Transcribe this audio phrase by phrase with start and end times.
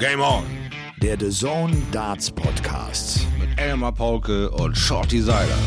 [0.00, 0.46] Game On.
[1.02, 3.26] Der The Zone Darts Podcast.
[3.38, 5.58] Mit Elmar Paulke und Shorty Seiler.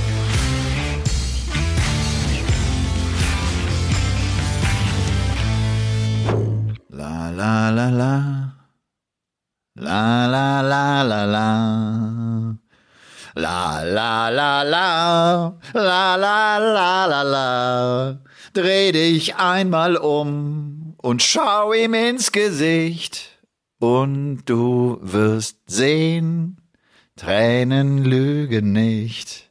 [6.89, 8.53] La la la la.
[9.75, 12.55] La la la la la.
[13.35, 15.53] La la la la.
[15.73, 18.19] La la la la la.
[18.53, 23.32] Dreh dich einmal um und schau ihm ins Gesicht.
[23.83, 26.55] Und du wirst sehen,
[27.17, 29.49] Tränen lügen nicht.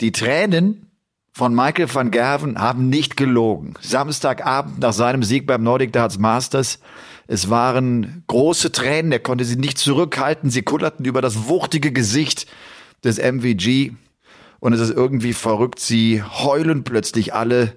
[0.00, 0.90] Die Tränen
[1.32, 3.74] von Michael van Gerven haben nicht gelogen.
[3.80, 6.80] Samstagabend nach seinem Sieg beim Nordic Darts Masters.
[7.28, 10.50] Es waren große Tränen, er konnte sie nicht zurückhalten.
[10.50, 12.48] Sie kullerten über das wuchtige Gesicht
[13.04, 13.92] des MVG.
[14.58, 15.78] Und es ist irgendwie verrückt.
[15.78, 17.72] Sie heulen plötzlich alle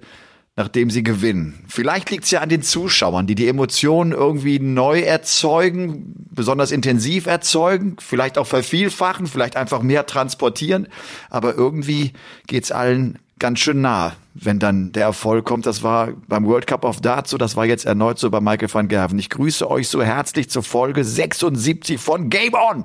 [0.60, 1.64] nachdem sie gewinnen.
[1.68, 7.24] Vielleicht liegt es ja an den Zuschauern, die die Emotionen irgendwie neu erzeugen, besonders intensiv
[7.24, 10.88] erzeugen, vielleicht auch vervielfachen, vielleicht einfach mehr transportieren.
[11.30, 12.12] Aber irgendwie
[12.46, 15.64] geht's allen ganz schön nah, wenn dann der Erfolg kommt.
[15.64, 18.68] Das war beim World Cup of Darts so, das war jetzt erneut so bei Michael
[18.70, 19.18] van Gerven.
[19.18, 22.84] Ich grüße euch so herzlich zur Folge 76 von Game On,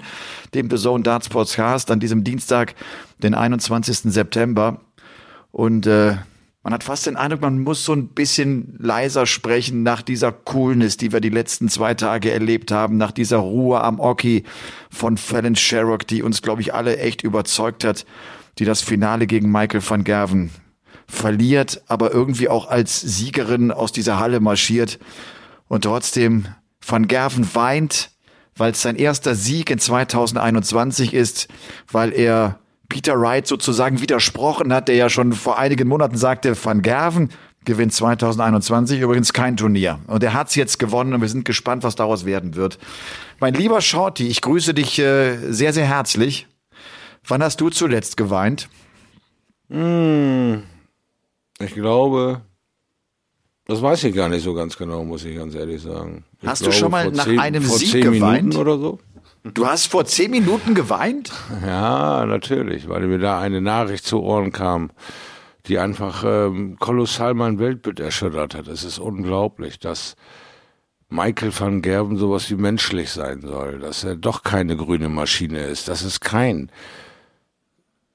[0.53, 2.73] dem The Zone Darts Podcast an diesem Dienstag,
[3.21, 4.13] den 21.
[4.13, 4.79] September.
[5.51, 6.15] Und äh,
[6.66, 10.97] man hat fast den Eindruck, man muss so ein bisschen leiser sprechen nach dieser Coolness,
[10.97, 14.45] die wir die letzten zwei Tage erlebt haben, nach dieser Ruhe am Oki
[14.89, 18.07] von Fallon Sherrock, die uns, glaube ich, alle echt überzeugt hat,
[18.57, 20.49] die das Finale gegen Michael van Gerven
[21.07, 24.97] verliert, aber irgendwie auch als Siegerin aus dieser Halle marschiert.
[25.67, 26.47] Und trotzdem
[26.83, 28.09] van Gerven weint,
[28.55, 31.47] weil es sein erster Sieg in 2021 ist,
[31.91, 32.57] weil er
[32.89, 37.30] Peter Wright sozusagen widersprochen hat, der ja schon vor einigen Monaten sagte, Van Gerven
[37.66, 40.00] gewinnt 2021 übrigens kein Turnier.
[40.08, 42.78] Und er hat's jetzt gewonnen und wir sind gespannt, was daraus werden wird.
[43.39, 46.47] Mein lieber Shorty, ich grüße dich äh, sehr, sehr herzlich.
[47.28, 48.69] Wann hast du zuletzt geweint?
[49.69, 50.62] Hm,
[51.59, 52.41] ich glaube,
[53.66, 56.24] das weiß ich gar nicht so ganz genau, muss ich ganz ehrlich sagen.
[56.40, 58.44] Ich hast glaube, du schon mal nach zehn, einem Sieg geweint?
[58.50, 59.00] Minuten oder so?
[59.53, 61.31] Du hast vor zehn Minuten geweint?
[61.63, 64.89] Ja, natürlich, weil mir da eine Nachricht zu Ohren kam,
[65.67, 68.67] die einfach ähm, kolossal mein Weltbild erschüttert hat.
[68.67, 70.16] Es ist unglaublich, dass
[71.09, 75.89] Michael van Gerben sowas wie menschlich sein soll, dass er doch keine grüne Maschine ist,
[75.89, 76.72] dass es kein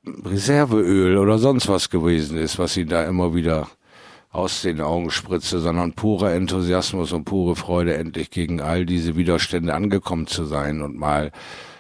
[0.05, 3.69] Reserveöl oder sonst was gewesen ist, was ihn da immer wieder
[4.31, 9.75] aus den Augen spritze, sondern purer Enthusiasmus und pure Freude, endlich gegen all diese Widerstände
[9.75, 11.33] angekommen zu sein und mal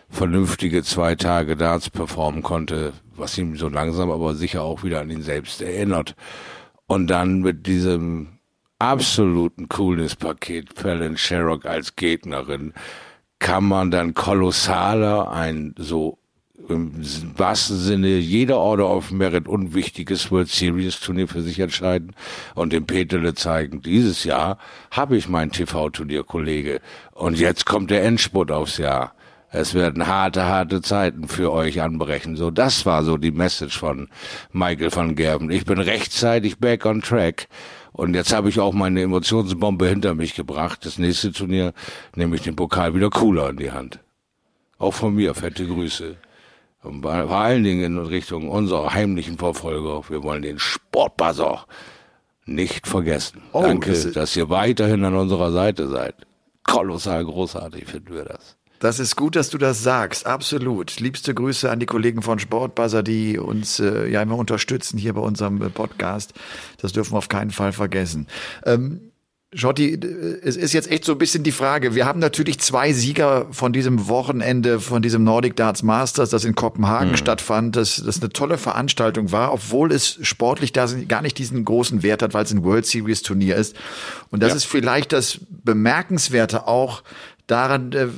[0.08, 5.10] vernünftige zwei Tage Darts performen konnte, was ihm so langsam aber sicher auch wieder an
[5.10, 6.16] ihn selbst erinnert.
[6.86, 8.40] Und dann mit diesem
[8.80, 12.72] absoluten Coolness-Paket Fallon Sherrock als Gegnerin
[13.38, 16.18] kann man dann kolossaler ein so
[16.70, 16.92] im
[17.36, 22.14] wahrsten Sinne jeder Order of Merit unwichtiges World Series Turnier für sich entscheiden
[22.54, 24.58] und dem Peterle zeigen, dieses Jahr
[24.90, 26.80] habe ich mein TV-Turnier, Kollege.
[27.12, 29.14] Und jetzt kommt der Endspurt aufs Jahr.
[29.52, 32.36] Es werden harte, harte Zeiten für euch anbrechen.
[32.36, 34.08] So, das war so die Message von
[34.52, 35.50] Michael van Gerben.
[35.50, 37.48] Ich bin rechtzeitig back on track.
[37.92, 40.86] Und jetzt habe ich auch meine Emotionsbombe hinter mich gebracht.
[40.86, 41.72] Das nächste Turnier
[42.14, 43.98] nehme ich den Pokal wieder cooler in die Hand.
[44.78, 46.16] Auch von mir, fette Grüße.
[46.82, 50.02] Und bei- vor allen Dingen in Richtung unserer heimlichen Verfolger.
[50.08, 51.66] Wir wollen den Sportbuzzer
[52.46, 53.42] nicht vergessen.
[53.52, 56.14] Oh, Danke, das dass ihr weiterhin an unserer Seite seid.
[56.64, 58.56] Kolossal großartig finden wir das.
[58.78, 60.26] Das ist gut, dass du das sagst.
[60.26, 61.00] Absolut.
[61.00, 65.20] Liebste Grüße an die Kollegen von Sportbuzzer, die uns äh, ja immer unterstützen hier bei
[65.20, 66.32] unserem äh, Podcast.
[66.80, 68.26] Das dürfen wir auf keinen Fall vergessen.
[68.64, 69.09] Ähm,
[69.52, 71.94] Schotti, äh, es ist jetzt echt so ein bisschen die Frage.
[71.96, 76.54] Wir haben natürlich zwei Sieger von diesem Wochenende, von diesem Nordic Darts Masters, das in
[76.54, 81.64] Kopenhagen stattfand, das, das eine tolle Veranstaltung war, obwohl es sportlich da gar nicht diesen
[81.64, 83.74] großen Wert hat, weil es ein World Series Turnier ist.
[84.30, 84.56] Und das Ja.
[84.56, 87.02] ist vielleicht das Bemerkenswerte auch
[87.50, 88.08] daran, äh,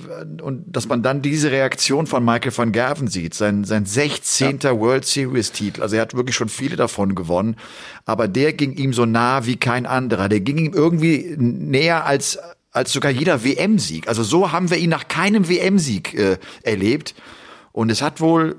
[0.43, 4.63] und dass man dann diese Reaktion von Michael van Gerven sieht, sein, sein 16.
[4.63, 5.83] World Series Titel.
[5.83, 7.57] Also er hat wirklich schon viele davon gewonnen,
[8.05, 10.29] aber der ging ihm so nah wie kein anderer.
[10.29, 12.39] Der ging ihm irgendwie näher als
[12.73, 14.09] als sogar jeder WM-Sieg.
[14.09, 17.15] Also so haben wir ihn nach keinem WM-Sieg äh, erlebt.
[17.71, 18.57] Und es hat wohl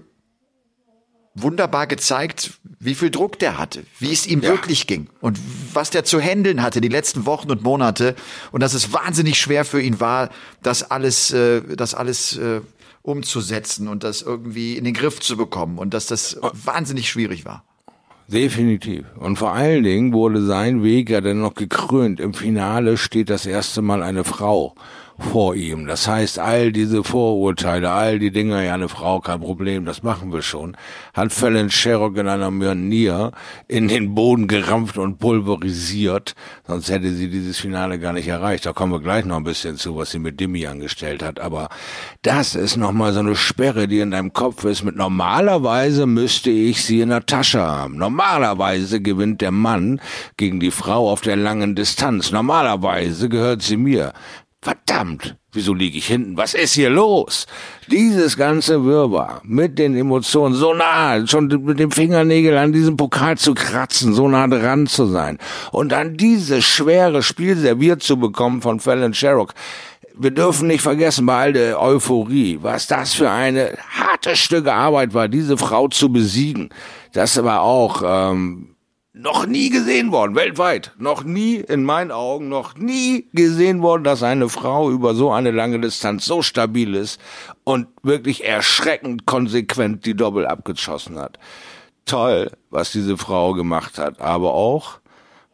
[1.35, 5.39] wunderbar gezeigt, wie viel Druck der hatte, wie es ihm wirklich ging und
[5.73, 8.15] was der zu handeln hatte die letzten Wochen und Monate
[8.51, 10.29] und dass es wahnsinnig schwer für ihn war,
[10.61, 12.61] das alles, äh, das alles äh,
[13.01, 17.63] umzusetzen und das irgendwie in den Griff zu bekommen und dass das wahnsinnig schwierig war.
[18.27, 19.05] Definitiv.
[19.17, 22.19] Und vor allen Dingen wurde sein Weg ja dann noch gekrönt.
[22.19, 24.75] Im Finale steht das erste Mal eine Frau.
[25.19, 25.85] Vor ihm.
[25.87, 30.33] Das heißt, all diese Vorurteile, all die Dinge, ja, eine Frau, kein Problem, das machen
[30.33, 30.75] wir schon,
[31.13, 33.31] hat Fallon Sherrock in einer Manier
[33.67, 36.33] in den Boden gerampft und pulverisiert,
[36.67, 38.65] sonst hätte sie dieses Finale gar nicht erreicht.
[38.65, 41.39] Da kommen wir gleich noch ein bisschen zu, was sie mit Demi angestellt hat.
[41.39, 41.69] Aber
[42.21, 44.83] das ist nochmal so eine Sperre, die in deinem Kopf ist.
[44.83, 47.97] Mit normalerweise müsste ich sie in der Tasche haben.
[47.97, 50.01] Normalerweise gewinnt der Mann
[50.37, 52.31] gegen die Frau auf der langen Distanz.
[52.31, 54.13] Normalerweise gehört sie mir.
[54.63, 56.37] Verdammt, wieso liege ich hinten?
[56.37, 57.47] Was ist hier los?
[57.91, 63.37] Dieses ganze Wirrwarr mit den Emotionen so nah, schon mit dem Fingernägel an diesem Pokal
[63.37, 65.37] zu kratzen, so nah dran zu sein
[65.73, 69.53] und dann dieses schwere Spiel serviert zu bekommen von Fallon Sherrock.
[70.15, 75.13] Wir dürfen nicht vergessen, bei all der Euphorie, was das für eine harte Stücke Arbeit
[75.13, 76.69] war, diese Frau zu besiegen.
[77.11, 78.72] Das war auch ähm,
[79.13, 80.91] noch nie gesehen worden, weltweit.
[80.97, 85.51] Noch nie, in meinen Augen, noch nie gesehen worden, dass eine Frau über so eine
[85.51, 87.21] lange Distanz so stabil ist
[87.63, 91.37] und wirklich erschreckend konsequent die Doppel abgeschossen hat.
[92.05, 94.19] Toll, was diese Frau gemacht hat.
[94.19, 94.99] Aber auch,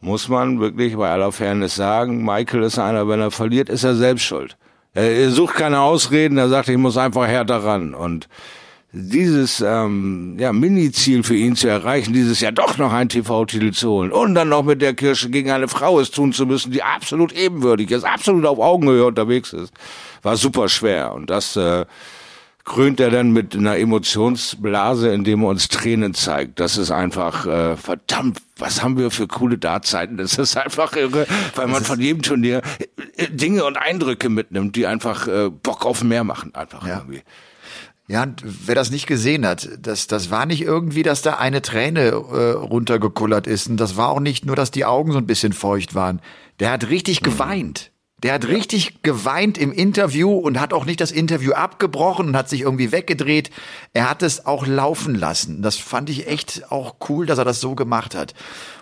[0.00, 3.94] muss man wirklich bei aller Fairness sagen, Michael ist einer, wenn er verliert, ist er
[3.94, 4.56] selbst schuld.
[4.94, 7.94] Er sucht keine Ausreden, er sagt, ich muss einfach härter ran.
[7.94, 8.28] Und
[8.92, 13.90] dieses ähm, ja, Mini-Ziel für ihn zu erreichen, dieses ja doch noch einen TV-Titel zu
[13.90, 16.82] holen und dann noch mit der Kirsche gegen eine Frau es tun zu müssen, die
[16.82, 19.72] absolut ebenwürdig ist, absolut auf Augenhöhe unterwegs ist,
[20.22, 21.12] war super schwer.
[21.12, 21.84] Und das äh,
[22.64, 26.58] krönt er dann mit einer Emotionsblase, indem er uns Tränen zeigt.
[26.58, 30.16] Das ist einfach äh, verdammt, was haben wir für coole Dartzeiten.
[30.16, 32.62] Das ist einfach irre, weil man von jedem Turnier
[33.16, 36.98] äh, Dinge und Eindrücke mitnimmt, die einfach äh, Bock auf mehr machen, einfach ja.
[36.98, 37.22] irgendwie.
[38.10, 41.62] Ja, und wer das nicht gesehen hat, das, das war nicht irgendwie, dass da eine
[41.62, 43.68] Träne äh, runtergekullert ist.
[43.68, 46.20] Und das war auch nicht nur, dass die Augen so ein bisschen feucht waren.
[46.58, 47.26] Der hat richtig mhm.
[47.26, 47.92] geweint.
[48.24, 52.48] Der hat richtig geweint im Interview und hat auch nicht das Interview abgebrochen und hat
[52.48, 53.50] sich irgendwie weggedreht.
[53.92, 55.62] Er hat es auch laufen lassen.
[55.62, 58.34] Das fand ich echt auch cool, dass er das so gemacht hat.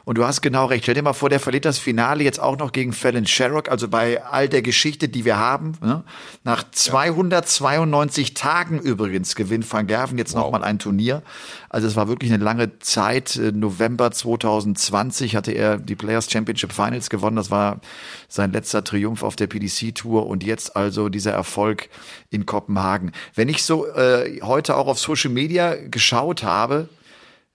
[0.09, 0.85] Und du hast genau recht.
[0.85, 3.89] Stell dir mal vor, der verliert das Finale jetzt auch noch gegen Fallon Sherrock, also
[3.89, 5.73] bei all der Geschichte, die wir haben.
[5.83, 6.03] Ne?
[6.45, 10.45] Nach 292 Tagen übrigens gewinnt Van Gerven jetzt wow.
[10.45, 11.23] nochmal ein Turnier.
[11.69, 13.37] Also es war wirklich eine lange Zeit.
[13.37, 17.37] Äh, November 2020 hatte er die Players Championship Finals gewonnen.
[17.37, 17.83] Das war
[18.29, 21.91] sein letzter Triumph auf der PDC Tour und jetzt also dieser Erfolg
[22.31, 23.13] in Kopenhagen.
[23.35, 26.89] Wenn ich so äh, heute auch auf Social Media geschaut habe,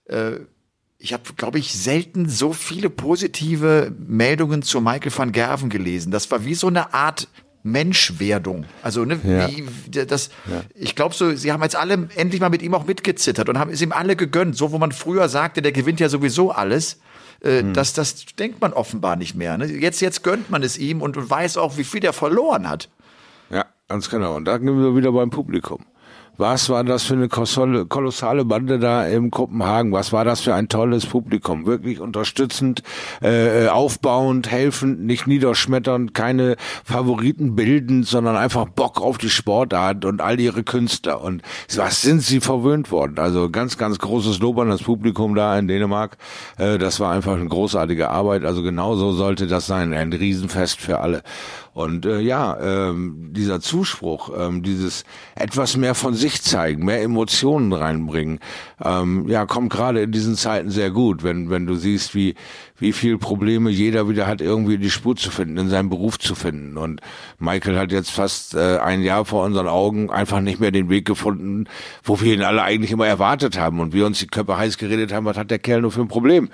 [0.04, 0.36] äh,
[1.04, 6.10] ich habe, glaube ich, selten so viele positive Meldungen zu Michael van Gerven gelesen.
[6.10, 7.28] Das war wie so eine Art
[7.62, 8.64] Menschwerdung.
[8.82, 9.50] Also ne, ja.
[9.50, 9.66] wie,
[10.06, 10.62] das, ja.
[10.74, 13.70] ich glaube so, sie haben jetzt alle endlich mal mit ihm auch mitgezittert und haben
[13.70, 14.56] es ihm alle gegönnt.
[14.56, 17.00] So, wo man früher sagte, der gewinnt ja sowieso alles.
[17.42, 17.74] Äh, hm.
[17.74, 19.58] das, das denkt man offenbar nicht mehr.
[19.58, 19.66] Ne?
[19.66, 22.88] Jetzt, jetzt gönnt man es ihm und, weiß auch, wie viel der verloren hat.
[23.50, 24.36] Ja, ganz genau.
[24.36, 25.84] Und da sind wir wieder beim Publikum.
[26.36, 29.92] Was war das für eine kolossale Bande da in Kopenhagen?
[29.92, 31.64] Was war das für ein tolles Publikum?
[31.64, 32.82] Wirklich unterstützend,
[33.22, 40.20] äh, aufbauend, helfend, nicht niederschmetternd, keine Favoriten bildend, sondern einfach Bock auf die Sportart und
[40.20, 41.22] all ihre Künstler.
[41.22, 41.42] Und
[41.76, 43.18] was sind sie verwöhnt worden?
[43.18, 46.16] Also ganz, ganz großes Lob an das Publikum da in Dänemark.
[46.58, 48.44] Äh, das war einfach eine großartige Arbeit.
[48.44, 49.92] Also genauso sollte das sein.
[49.92, 51.22] Ein Riesenfest für alle.
[51.74, 57.72] Und äh, ja, ähm, dieser Zuspruch, ähm, dieses etwas mehr von sich zeigen, mehr Emotionen
[57.74, 58.40] reinbringen,
[58.82, 62.34] ähm, ja, kommt gerade in diesen Zeiten sehr gut, wenn wenn du siehst, wie
[62.76, 66.34] wie viel Probleme jeder wieder hat, irgendwie die Spur zu finden, in seinem Beruf zu
[66.34, 66.76] finden.
[66.76, 67.00] Und
[67.38, 71.04] Michael hat jetzt fast äh, ein Jahr vor unseren Augen einfach nicht mehr den Weg
[71.04, 71.66] gefunden,
[72.02, 75.12] wo wir ihn alle eigentlich immer erwartet haben und wir uns die Köpfe heiß geredet
[75.12, 76.50] haben, was hat der Kerl nur für ein Problem?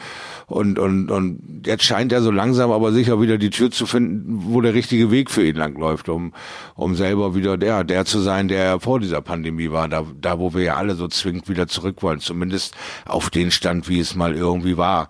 [0.46, 4.42] Und, und, und jetzt scheint er so langsam aber sicher wieder die Tür zu finden,
[4.44, 6.34] wo der richtige Weg für ihn langläuft, um,
[6.74, 10.38] um selber wieder der, der zu sein, der er vor dieser Pandemie war, da, da
[10.38, 14.14] wo wir ja alle so zwingend wieder zurück wollen, zumindest auf den Stand, wie es
[14.14, 15.08] mal irgendwie war.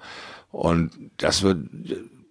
[0.51, 1.59] Und das wird,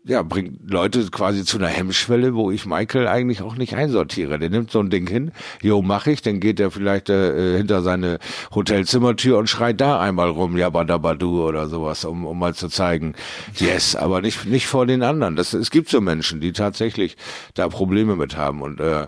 [0.04, 4.40] ja, bringt Leute quasi zu einer Hemmschwelle, wo ich Michael eigentlich auch nicht einsortiere.
[4.40, 7.82] Der nimmt so ein Ding hin, jo, mach ich, dann geht er vielleicht äh, hinter
[7.82, 8.20] seine
[8.54, 13.14] Hotelzimmertür und schreit da einmal rum, ja, badabadu oder sowas, um, um mal zu zeigen,
[13.56, 15.36] yes, aber nicht, nicht vor den anderen.
[15.36, 17.16] Das, es gibt so Menschen, die tatsächlich
[17.54, 19.08] da Probleme mit haben und, äh,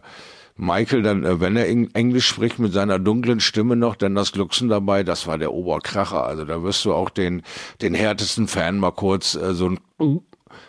[0.62, 4.70] Michael dann, äh, wenn er Englisch spricht, mit seiner dunklen Stimme noch, dann das Glucksen
[4.70, 6.24] dabei, das war der Oberkracher.
[6.24, 7.42] Also da wirst du auch den,
[7.82, 9.80] den härtesten Fan mal kurz äh, so ein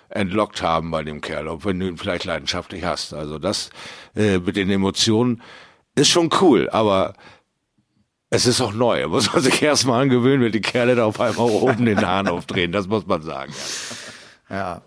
[0.09, 3.13] entlockt haben bei dem Kerl, auch wenn du ihn vielleicht leidenschaftlich hast.
[3.13, 3.71] Also das
[4.17, 5.43] äh, mit den Emotionen
[5.95, 7.13] ist schon cool, aber
[8.31, 9.07] es ist auch neu.
[9.09, 12.73] Muss man sich erstmal angewöhnen, wenn die Kerle da auf einmal oben den Hahn aufdrehen.
[12.73, 13.53] Das muss man sagen.
[14.49, 14.57] Ja.
[14.57, 14.83] ja.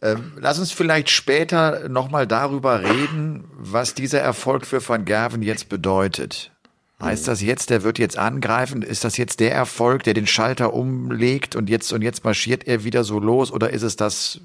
[0.00, 5.68] Ähm, lass uns vielleicht später nochmal darüber reden, was dieser Erfolg für Van Gerven jetzt
[5.68, 6.52] bedeutet.
[7.00, 8.82] Heißt das jetzt, der wird jetzt angreifen?
[8.82, 12.82] Ist das jetzt der Erfolg, der den Schalter umlegt und jetzt und jetzt marschiert er
[12.82, 14.40] wieder so los oder ist es das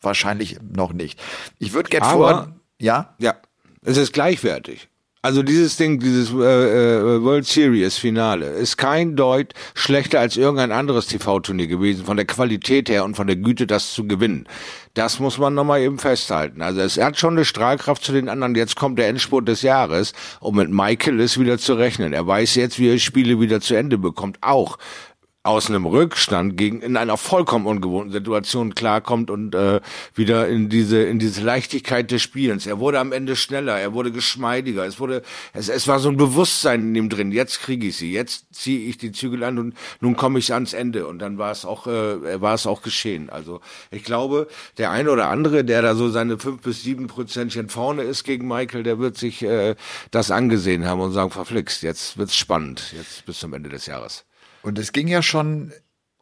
[0.00, 1.20] wahrscheinlich noch nicht?
[1.58, 3.34] Ich würde gerne vor, ja, ja,
[3.82, 4.88] es ist gleichwertig.
[5.22, 10.72] Also dieses Ding, dieses äh, äh, World Series Finale ist kein Deut schlechter als irgendein
[10.72, 14.48] anderes TV-Turnier gewesen, von der Qualität her und von der Güte, das zu gewinnen.
[14.94, 16.62] Das muss man nochmal eben festhalten.
[16.62, 18.54] Also es hat schon eine Strahlkraft zu den anderen.
[18.54, 22.14] Jetzt kommt der Endspurt des Jahres, um mit Michael ist wieder zu rechnen.
[22.14, 24.38] Er weiß jetzt, wie er Spiele wieder zu Ende bekommt.
[24.40, 24.78] Auch
[25.42, 29.80] aus einem Rückstand gegen in einer vollkommen ungewohnten Situation klarkommt und äh,
[30.14, 32.66] wieder in diese in diese Leichtigkeit des Spielens.
[32.66, 35.22] Er wurde am Ende schneller, er wurde geschmeidiger, es wurde
[35.54, 37.32] es, es war so ein Bewusstsein in ihm drin.
[37.32, 40.74] Jetzt kriege ich sie, jetzt ziehe ich die Zügel an und nun komme ich ans
[40.74, 43.30] Ende und dann war es auch äh, war es auch geschehen.
[43.30, 47.70] Also ich glaube, der eine oder andere, der da so seine fünf bis sieben Prozentchen
[47.70, 49.74] vorne ist gegen Michael, der wird sich äh,
[50.10, 54.26] das angesehen haben und sagen, verflixt, jetzt wird's spannend, jetzt bis zum Ende des Jahres.
[54.62, 55.72] Und es ging ja schon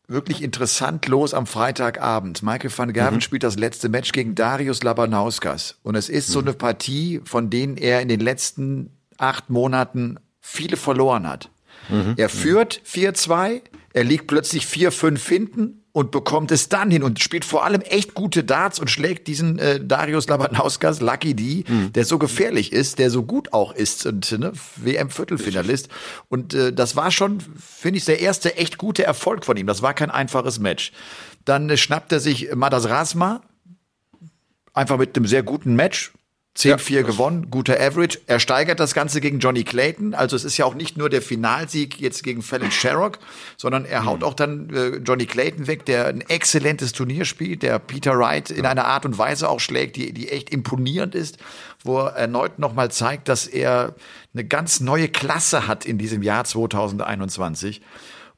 [0.07, 2.43] wirklich interessant los am Freitagabend.
[2.43, 3.21] Michael van Gerven mhm.
[3.21, 5.77] spielt das letzte Match gegen Darius Labanauskas.
[5.83, 6.33] Und es ist mhm.
[6.33, 11.51] so eine Partie, von denen er in den letzten acht Monaten viele verloren hat.
[11.89, 12.15] Mhm.
[12.17, 17.45] Er führt 4-2, er liegt plötzlich 4-5 hinten und bekommt es dann hin und spielt
[17.45, 21.93] vor allem echt gute Darts und schlägt diesen äh, Darius Labanauskas, Lucky D, mhm.
[21.93, 25.89] der so gefährlich ist, der so gut auch ist und ne, WM-Viertelfinalist.
[26.29, 29.67] Und äh, das war schon, finde ich, der erste echt gute Erfolg von ihm.
[29.67, 30.93] Das war kein einfaches Match.
[31.45, 33.41] Dann äh, schnappt er sich Madas Rasma,
[34.75, 36.13] einfach mit einem sehr guten Match,
[36.59, 38.19] 10-4 ja, gewonnen, guter Average.
[38.27, 40.13] Er steigert das Ganze gegen Johnny Clayton.
[40.13, 43.21] Also es ist ja auch nicht nur der Finalsieg jetzt gegen Fallon Sherrock,
[43.57, 44.27] sondern er haut mhm.
[44.27, 48.67] auch dann äh, Johnny Clayton weg, der ein exzellentes Turnier spielt, der Peter Wright in
[48.67, 51.39] einer Art und Weise auch schlägt, die, die echt imponierend ist,
[51.85, 53.95] wo er erneut nochmal zeigt, dass er
[54.35, 57.83] eine ganz neue Klasse hat in diesem Jahr 2021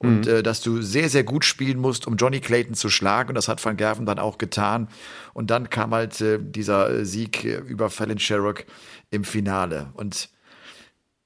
[0.02, 0.32] und mhm.
[0.32, 3.28] äh, dass du sehr, sehr gut spielen musst, um Johnny Clayton zu schlagen.
[3.28, 4.88] Und das hat Van Gerven dann auch getan.
[5.34, 8.64] Und dann kam halt äh, dieser äh, Sieg äh, über Fallon Sherrock
[9.10, 9.90] im Finale.
[9.92, 10.30] Und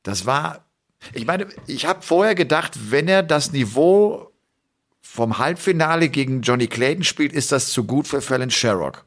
[0.03, 0.65] das war,
[1.13, 4.33] ich meine, ich habe vorher gedacht, wenn er das Niveau
[5.01, 9.05] vom Halbfinale gegen Johnny Clayton spielt, ist das zu gut für Fallon Sherrock.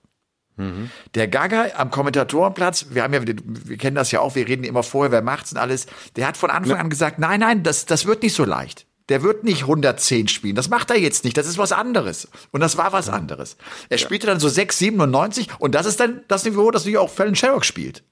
[0.56, 0.90] Mhm.
[1.14, 4.82] Der Gaga am Kommentatorenplatz, wir haben ja, wir kennen das ja auch, wir reden immer
[4.82, 5.88] vorher, wer macht's und alles.
[6.16, 8.87] Der hat von Anfang an gesagt, nein, nein, das, das wird nicht so leicht.
[9.10, 10.56] Der wird nicht 110 spielen.
[10.56, 11.38] Das macht er jetzt nicht.
[11.38, 12.28] Das ist was anderes.
[12.52, 13.58] Und das war was anderes.
[13.90, 17.10] Er spielte dann so 6, 97 und das ist dann das Niveau, das natürlich auch
[17.10, 18.04] Fallon Sherrock spielt.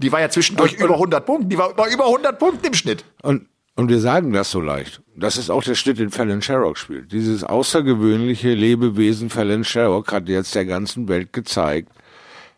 [0.00, 1.48] Die war ja zwischendurch und, über 100 Punkte.
[1.48, 3.04] Die war, über 100 Punkte im Schnitt.
[3.22, 3.46] Und,
[3.76, 5.02] und wir sagen das so leicht.
[5.14, 7.12] Das ist auch der Schnitt, den Fallon Sherrock spielt.
[7.12, 11.88] Dieses außergewöhnliche Lebewesen Fallon Sherrock hat jetzt der ganzen Welt gezeigt,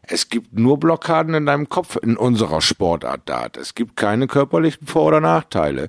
[0.06, 3.56] es gibt nur Blockaden in deinem Kopf in unserer Sportart.
[3.56, 5.88] Es gibt keine körperlichen Vor- oder Nachteile.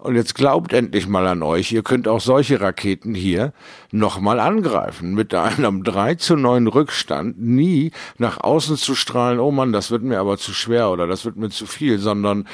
[0.00, 3.52] Und jetzt glaubt endlich mal an euch, ihr könnt auch solche Raketen hier
[3.92, 5.14] nochmal angreifen.
[5.14, 10.02] Mit einem 3 zu 9 Rückstand nie nach außen zu strahlen, oh Mann, das wird
[10.02, 12.46] mir aber zu schwer oder das wird mir zu viel, sondern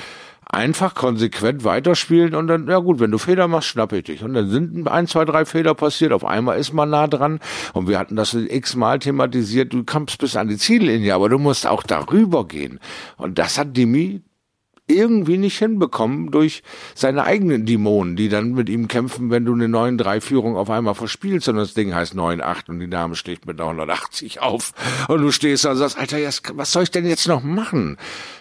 [0.45, 4.23] einfach konsequent weiterspielen und dann, ja gut, wenn du Fehler machst, schnapp ich dich.
[4.25, 6.13] Und dann sind ein, zwei, drei Fehler passiert.
[6.13, 7.41] Auf einmal ist man nah dran.
[7.73, 9.73] Und wir hatten das x-mal thematisiert.
[9.73, 12.81] Du kommst bis an die Ziellinie, aber du musst auch darüber gehen.
[13.17, 14.23] Und das hat Demi
[14.89, 16.63] irgendwie nicht hinbekommen durch
[16.95, 21.49] seine eigenen Dämonen, die dann mit ihm kämpfen, wenn du eine 9-3-Führung auf einmal verspielst
[21.49, 24.73] und das Ding heißt 9-8 und die Dame steht mit 980 auf
[25.09, 26.19] und du stehst da und sagst, Alter,
[26.55, 27.97] was soll ich denn jetzt noch machen?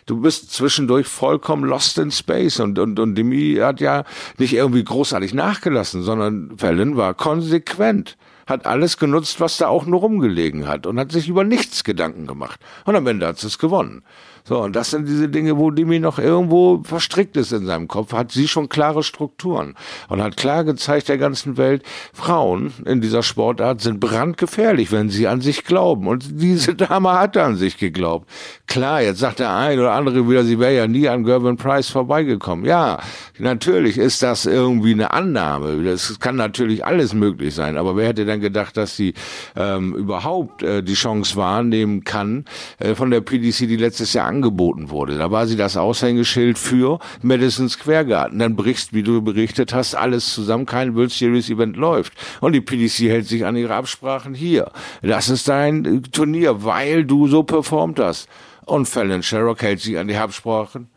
[0.06, 4.04] Du bist zwischendurch vollkommen lost in space und, und, und Demi hat ja
[4.38, 10.02] nicht irgendwie großartig nachgelassen, sondern Fallon war konsequent hat alles genutzt, was da auch nur
[10.02, 12.60] rumgelegen hat und hat sich über nichts Gedanken gemacht.
[12.86, 14.04] Und am Ende hat es gewonnen.
[14.48, 18.14] So, und das sind diese Dinge, wo Dimi noch irgendwo verstrickt ist in seinem Kopf,
[18.14, 19.74] hat sie schon klare Strukturen
[20.08, 21.82] und hat klar gezeigt der ganzen Welt,
[22.14, 26.08] Frauen in dieser Sportart sind brandgefährlich, wenn sie an sich glauben.
[26.08, 28.30] Und diese Dame hat an sich geglaubt.
[28.68, 31.90] Klar, jetzt sagt der ein oder andere wieder, sie wäre ja nie an Gervin Price
[31.90, 32.66] vorbeigekommen.
[32.66, 33.00] Ja,
[33.38, 35.84] natürlich ist das irgendwie eine Annahme.
[35.84, 37.78] Das kann natürlich alles möglich sein.
[37.78, 39.14] Aber wer hätte denn gedacht, dass sie
[39.56, 42.46] ähm, überhaupt äh, die Chance wahrnehmen kann,
[42.80, 45.18] äh, von der PDC, die letztes Jahr angeboten wurde.
[45.18, 48.40] Da war sie das Aushängeschild für Madison Square Garden.
[48.40, 52.14] Dann brichst, wie du berichtet hast, alles zusammen, kein World Series Event läuft.
[52.42, 54.72] Und die PDC hält sich an ihre Absprachen hier.
[55.04, 58.28] Das ist dein Turnier, weil du so performt hast.
[58.66, 60.90] Und Fallon Sherrock hält sich an die Absprachen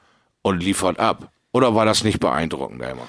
[0.42, 1.30] und liefert ab.
[1.52, 3.08] Oder war das nicht beeindruckend, Elmar?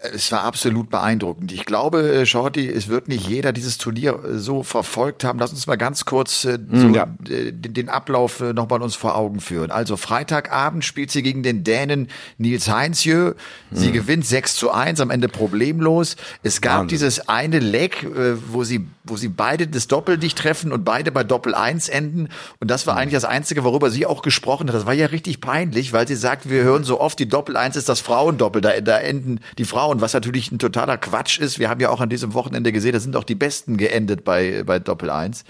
[0.00, 1.50] Es war absolut beeindruckend.
[1.52, 5.38] Ich glaube, äh, Shorty, es wird nicht jeder dieses Turnier äh, so verfolgt haben.
[5.38, 7.08] Lass uns mal ganz kurz äh, so ja.
[7.28, 9.70] äh, den, Ablauf äh, noch mal uns vor Augen führen.
[9.70, 13.34] Also Freitagabend spielt sie gegen den Dänen Nils Heinzjö.
[13.70, 16.16] Sie gewinnt 6 zu 1, am Ende problemlos.
[16.42, 16.80] Es gab.
[16.80, 16.88] Wahnsinn.
[16.88, 21.10] dieses eine Leck, äh, wo sie, wo sie beide das Doppel nicht treffen und beide
[21.10, 22.28] bei Doppel 1 enden.
[22.60, 23.02] Und das war Hm.
[23.02, 24.74] eigentlich das Einzige, worüber sie auch gesprochen hat.
[24.74, 27.76] Das war ja richtig peinlich, weil sie sagt, wir hören so oft, die Doppel 1
[27.76, 28.60] ist das Frauendoppel.
[28.60, 31.58] Da, da enden die Frauen, was natürlich ein totaler Quatsch ist.
[31.58, 34.62] Wir haben ja auch an diesem Wochenende gesehen, da sind auch die Besten geendet bei,
[34.64, 35.44] bei Doppel 1.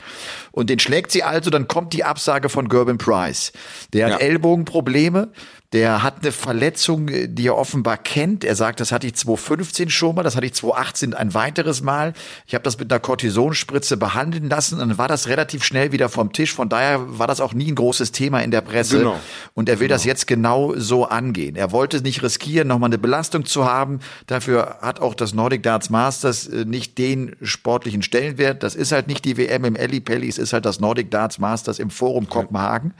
[0.52, 3.52] Und den schlägt sie also, dann kommt die Absage von Gerben Price.
[3.92, 4.26] Der hat Ja.
[4.26, 5.28] Ellbogenprobleme.
[5.74, 8.42] Der hat eine Verletzung, die er offenbar kennt.
[8.42, 12.14] Er sagt, das hatte ich 2015 schon mal, das hatte ich 2018 ein weiteres Mal.
[12.46, 16.08] Ich habe das mit einer Kortisonspritze behandeln lassen und dann war das relativ schnell wieder
[16.08, 16.54] vom Tisch.
[16.54, 18.98] Von daher war das auch nie ein großes Thema in der Presse.
[18.98, 19.20] Genau.
[19.52, 21.54] Und er will das jetzt genau so angehen.
[21.54, 24.00] Er wollte nicht riskieren, nochmal eine Belastung zu haben.
[24.26, 28.62] Dafür hat auch das Nordic Darts Masters äh, nicht den sportlichen Stellenwert.
[28.62, 31.78] Das ist halt nicht die WM im Ellipelli, es ist halt das Nordic Darts Masters
[31.78, 32.94] im Forum Kopenhagen.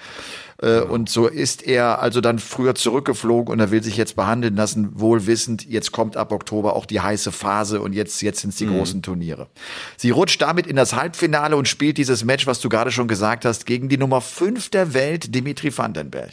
[0.61, 4.57] Äh, Und so ist er also dann früher zurückgeflogen und er will sich jetzt behandeln
[4.57, 8.51] lassen, wohl wissend, jetzt kommt ab Oktober auch die heiße Phase und jetzt, jetzt sind
[8.51, 9.49] es die großen Turniere.
[9.97, 13.45] Sie rutscht damit in das Halbfinale und spielt dieses Match, was du gerade schon gesagt
[13.45, 16.31] hast, gegen die Nummer 5 der Welt, Dimitri Vandenberg.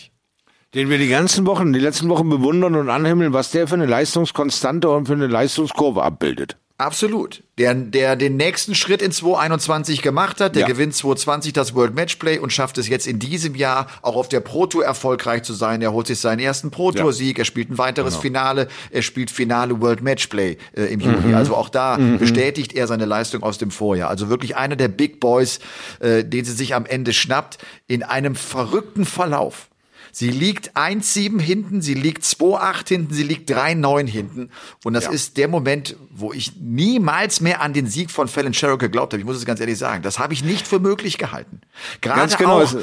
[0.74, 3.86] Den wir die ganzen Wochen, die letzten Wochen bewundern und anhimmeln, was der für eine
[3.86, 6.58] Leistungskonstante und für eine Leistungskurve abbildet.
[6.78, 7.42] Absolut.
[7.58, 10.68] Der, der den nächsten Schritt in 2021 gemacht hat, der Ja.
[10.68, 14.42] gewinnt 2020 das World Matchplay und schafft es jetzt in diesem Jahr auch auf der
[14.42, 15.82] Pro Tour erfolgreich zu sein.
[15.82, 19.32] Er holt sich seinen ersten Pro Tour Sieg, er spielt ein weiteres Finale, er spielt
[19.32, 21.34] Finale World Matchplay äh, im Juni.
[21.34, 24.10] Also auch da bestätigt er seine Leistung aus dem Vorjahr.
[24.10, 25.60] Also wirklich einer der Big Boys,
[26.02, 29.70] äh, den sie sich am Ende schnappt, in einem verrückten Verlauf.
[30.18, 34.50] Sie liegt 1-7 hinten, sie liegt 2-8 hinten, sie liegt 3-9 hinten.
[34.86, 35.12] Und das Ja.
[35.12, 39.20] ist der Moment, wo ich niemals mehr an den Sieg von Fallon Sherrock geglaubt habe.
[39.20, 40.04] Ich muss es ganz ehrlich sagen.
[40.04, 41.60] Das habe ich nicht für möglich gehalten.
[42.00, 42.74] Gerade Ganz genau, auch,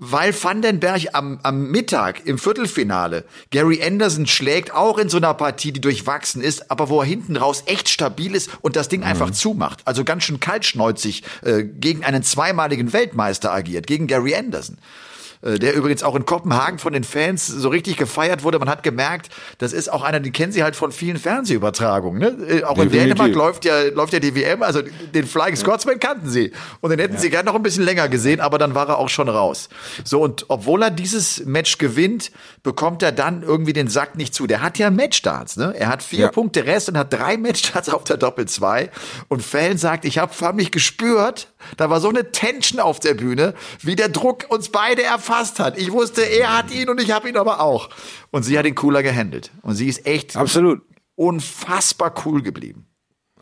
[0.00, 5.70] weil Vandenberg am, am Mittag im Viertelfinale Gary Anderson schlägt, auch in so einer Partie,
[5.70, 9.30] die durchwachsen ist, aber wo er hinten raus echt stabil ist und das Ding einfach
[9.30, 9.82] zumacht.
[9.84, 14.78] Also ganz schön kaltschneuzig äh, gegen einen zweimaligen Weltmeister agiert, gegen Gary Anderson
[15.42, 18.58] der übrigens auch in Kopenhagen von den Fans so richtig gefeiert wurde.
[18.58, 19.28] Man hat gemerkt,
[19.58, 22.20] das ist auch einer, den kennen sie halt von vielen Fernsehübertragungen.
[22.20, 22.46] Ne?
[22.48, 23.16] Äh, Auch in Definitiv.
[23.16, 24.80] Dänemark läuft ja, läuft ja die WM, also
[25.14, 26.52] den Flying Scotsman kannten sie.
[26.80, 29.08] Und den hätten sie gerne noch ein bisschen länger gesehen, aber dann war er auch
[29.08, 29.68] schon raus.
[30.04, 32.30] So, und obwohl er dieses Match gewinnt,
[32.62, 34.46] bekommt er dann irgendwie den Sack nicht zu.
[34.46, 35.74] Der hat ja Matchstarts, ne?
[35.76, 36.28] Er hat vier Ja.
[36.30, 38.90] Punkte Rest und hat drei Matchstarts auf der Doppel 2.
[39.28, 43.54] Und Fallon sagt, ich habe förmlich gespürt, da war so eine Tension auf der Bühne,
[43.80, 45.78] wie der Druck uns beide erfasst hat.
[45.78, 47.90] Ich wusste, er hat ihn und ich habe ihn aber auch.
[48.30, 49.50] Und sie hat ihn cooler gehandelt.
[49.62, 50.82] Und sie ist echt Absolut.
[51.16, 52.86] unfassbar cool geblieben.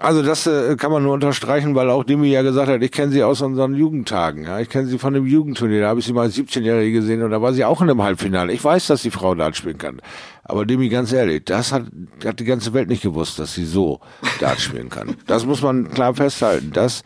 [0.00, 3.12] Also das äh, kann man nur unterstreichen, weil auch Dimi ja gesagt hat, ich kenne
[3.12, 4.44] sie aus unseren Jugendtagen.
[4.44, 4.58] Ja?
[4.58, 7.30] Ich kenne sie von dem Jugendturnier, da habe ich sie mal als 17-Jährige gesehen und
[7.32, 8.50] da war sie auch in einem Halbfinale.
[8.50, 10.00] Ich weiß, dass die Frau Dart spielen kann.
[10.42, 11.84] Aber Demi, ganz ehrlich, das hat,
[12.24, 14.00] hat die ganze Welt nicht gewusst, dass sie so
[14.40, 15.16] Dart spielen kann.
[15.26, 16.72] Das muss man klar festhalten.
[16.72, 17.02] Sie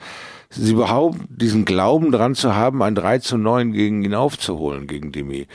[0.57, 5.47] überhaupt diesen Glauben dran zu haben, ein 3 zu 9 gegen ihn aufzuholen, gegen Demi.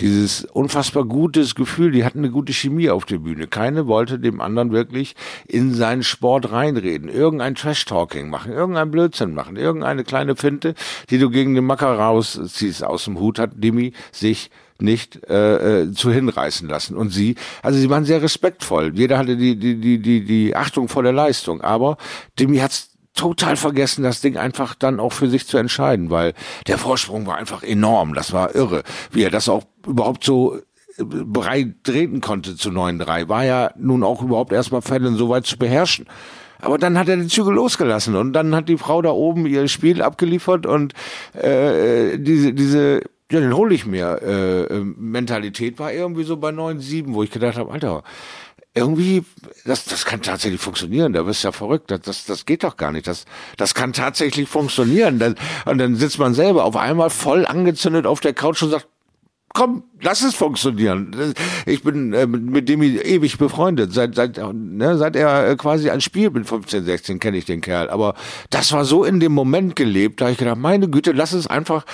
[0.00, 3.46] Dieses unfassbar gutes Gefühl, die hatten eine gute Chemie auf der Bühne.
[3.46, 5.16] Keine wollte dem anderen wirklich
[5.46, 10.74] in seinen Sport reinreden, irgendein Trash-Talking machen, irgendein Blödsinn machen, irgendeine kleine Finte,
[11.10, 15.92] die du gegen den Macker rausziehst aus dem Hut, hat Demi sich nicht äh, äh,
[15.92, 16.96] zu hinreißen lassen.
[16.96, 18.92] Und sie, also sie waren sehr respektvoll.
[18.94, 21.60] Jeder hatte die, die, die, die, die Achtung vor der Leistung.
[21.60, 21.96] Aber
[22.38, 26.34] Demi hat's total vergessen, das Ding einfach dann auch für sich zu entscheiden, weil
[26.66, 28.14] der Vorsprung war einfach enorm.
[28.14, 28.82] Das war irre.
[29.10, 34.04] Wie er das auch überhaupt so äh, breit treten konnte zu 9-3, war ja nun
[34.04, 36.06] auch überhaupt erstmal Fällen so weit zu beherrschen.
[36.60, 39.68] Aber dann hat er die Züge losgelassen und dann hat die Frau da oben ihr
[39.68, 40.92] Spiel abgeliefert und
[41.34, 46.50] äh, diese, diese, ja, den hole ich mir, äh, äh, Mentalität war irgendwie so bei
[46.50, 48.02] 9-7, wo ich gedacht habe, Alter,
[48.74, 49.24] irgendwie,
[49.64, 52.76] das, das kann tatsächlich funktionieren, da bist du ja verrückt, das, das, das geht doch
[52.76, 53.24] gar nicht, das,
[53.56, 55.36] das kann tatsächlich funktionieren.
[55.64, 58.86] Und dann sitzt man selber auf einmal voll angezündet auf der Couch und sagt,
[59.54, 61.34] komm, lass es funktionieren.
[61.66, 63.92] Ich bin äh, mit, dem ewig befreundet.
[63.92, 67.60] Seit, seit, ne, seit er äh, quasi ein Spiel mit 15, 16 kenne ich den
[67.60, 67.90] Kerl.
[67.90, 68.14] Aber
[68.50, 71.84] das war so in dem Moment gelebt, da ich gedacht, meine Güte, lass es einfach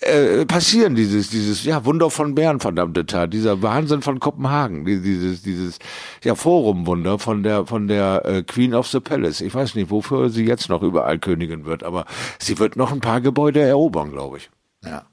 [0.00, 5.00] äh, passieren, dieses, dieses, ja, Wunder von Bern, verdammte Tat, dieser Wahnsinn von Kopenhagen, die-
[5.00, 5.78] dieses, dieses,
[6.24, 9.40] ja, Forumwunder von der, von der äh, Queen of the Palace.
[9.40, 12.06] Ich weiß nicht, wofür sie jetzt noch überall Königin wird, aber
[12.38, 14.50] sie wird noch ein paar Gebäude erobern, glaube ich.
[14.84, 15.04] Ja.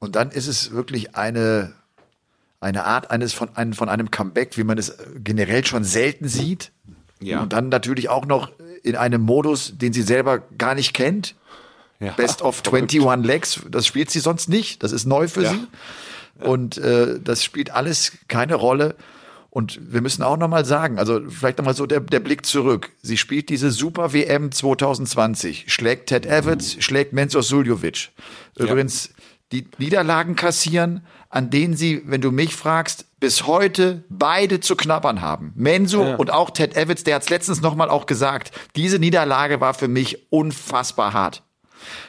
[0.00, 1.72] Und dann ist es wirklich eine,
[2.58, 6.72] eine Art eines von, einem, von einem Comeback, wie man es generell schon selten sieht.
[7.20, 7.42] Ja.
[7.42, 8.50] Und dann natürlich auch noch
[8.82, 11.34] in einem Modus, den sie selber gar nicht kennt.
[12.00, 12.12] Ja.
[12.12, 14.82] Best of 21 Legs, das spielt sie sonst nicht.
[14.82, 15.52] Das ist neu für ja.
[15.52, 15.66] sie.
[16.42, 18.96] Und äh, das spielt alles keine Rolle.
[19.50, 22.90] Und wir müssen auch nochmal sagen, also vielleicht nochmal so der, der Blick zurück.
[23.02, 28.10] Sie spielt diese Super WM 2020, schlägt Ted Evans, schlägt Mensur Suljovic.
[28.56, 29.14] Übrigens, ja.
[29.52, 35.20] Die Niederlagen kassieren, an denen sie, wenn du mich fragst, bis heute beide zu knabbern
[35.20, 35.52] haben.
[35.56, 36.14] Mensur ja.
[36.16, 39.88] und auch Ted Evans, der hat es letztens nochmal auch gesagt, diese Niederlage war für
[39.88, 41.42] mich unfassbar hart.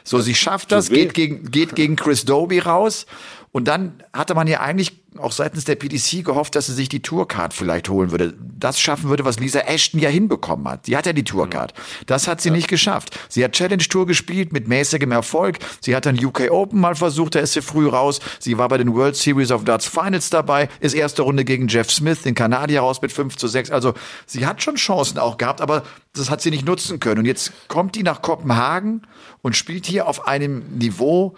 [0.04, 3.06] So, sie schafft das, geht gegen, geht gegen Chris Doby raus
[3.52, 7.02] und dann hatte man ja eigentlich auch seitens der PDC gehofft, dass sie sich die
[7.02, 8.32] Tourcard vielleicht holen würde.
[8.58, 10.86] Das schaffen würde, was Lisa Ashton ja hinbekommen hat.
[10.86, 11.74] Sie hat ja die Tourcard.
[12.06, 12.54] Das hat sie ja.
[12.54, 13.18] nicht geschafft.
[13.28, 15.58] Sie hat Challenge Tour gespielt mit mäßigem Erfolg.
[15.80, 18.20] Sie hat dann UK Open mal versucht, da ist sie früh raus.
[18.38, 21.90] Sie war bei den World Series of Darts Finals dabei, ist erste Runde gegen Jeff
[21.90, 23.70] Smith, den Kanadier raus mit 5 zu 6.
[23.70, 23.92] Also
[24.24, 25.82] sie hat schon Chancen auch gehabt, aber
[26.14, 27.20] das hat sie nicht nutzen können.
[27.20, 29.02] Und jetzt kommt die nach Kopenhagen
[29.42, 31.36] und spielt hier auf einem Niveau,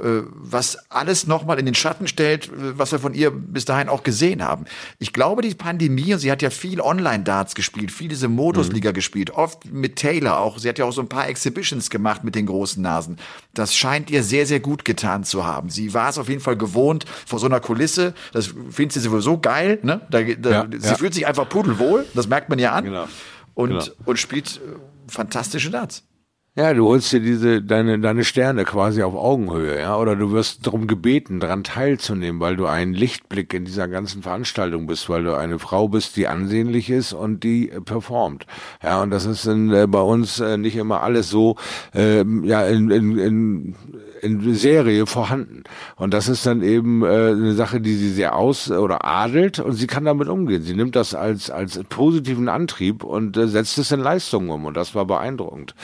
[0.00, 4.02] was alles nochmal in den Schatten stellt, äh, was wir von ihr bis dahin auch
[4.02, 4.66] gesehen haben.
[4.98, 8.94] Ich glaube, die Pandemie, und sie hat ja viel Online-Darts gespielt, viel diese Modusliga mhm.
[8.94, 10.58] gespielt, oft mit Taylor auch.
[10.58, 13.16] Sie hat ja auch so ein paar Exhibitions gemacht mit den großen Nasen.
[13.54, 15.70] Das scheint ihr sehr, sehr gut getan zu haben.
[15.70, 18.14] Sie war es auf jeden Fall gewohnt vor so einer Kulisse.
[18.32, 19.78] Das findet sie sowieso geil.
[19.82, 20.00] Ne?
[20.10, 20.94] Da, da, ja, sie ja.
[20.94, 22.06] fühlt sich einfach pudelwohl.
[22.14, 22.84] Das merkt man ja an.
[22.84, 23.08] Genau.
[23.54, 23.84] Und, genau.
[24.04, 26.04] und spielt äh, fantastische Darts.
[26.58, 30.66] Ja, du holst dir diese, deine, deine Sterne quasi auf Augenhöhe, ja, oder du wirst
[30.66, 35.36] darum gebeten, daran teilzunehmen, weil du ein Lichtblick in dieser ganzen Veranstaltung bist, weil du
[35.36, 38.46] eine Frau bist, die ansehnlich ist und die äh, performt.
[38.82, 41.56] Ja, und das ist in, äh, bei uns äh, nicht immer alles so,
[41.94, 43.74] äh, ja, in, in, in
[44.22, 45.64] in Serie vorhanden.
[45.96, 49.72] Und das ist dann eben äh, eine Sache, die sie sehr aus oder adelt und
[49.72, 50.62] sie kann damit umgehen.
[50.62, 54.76] Sie nimmt das als als positiven Antrieb und äh, setzt es in Leistungen um und
[54.76, 55.74] das war beeindruckend.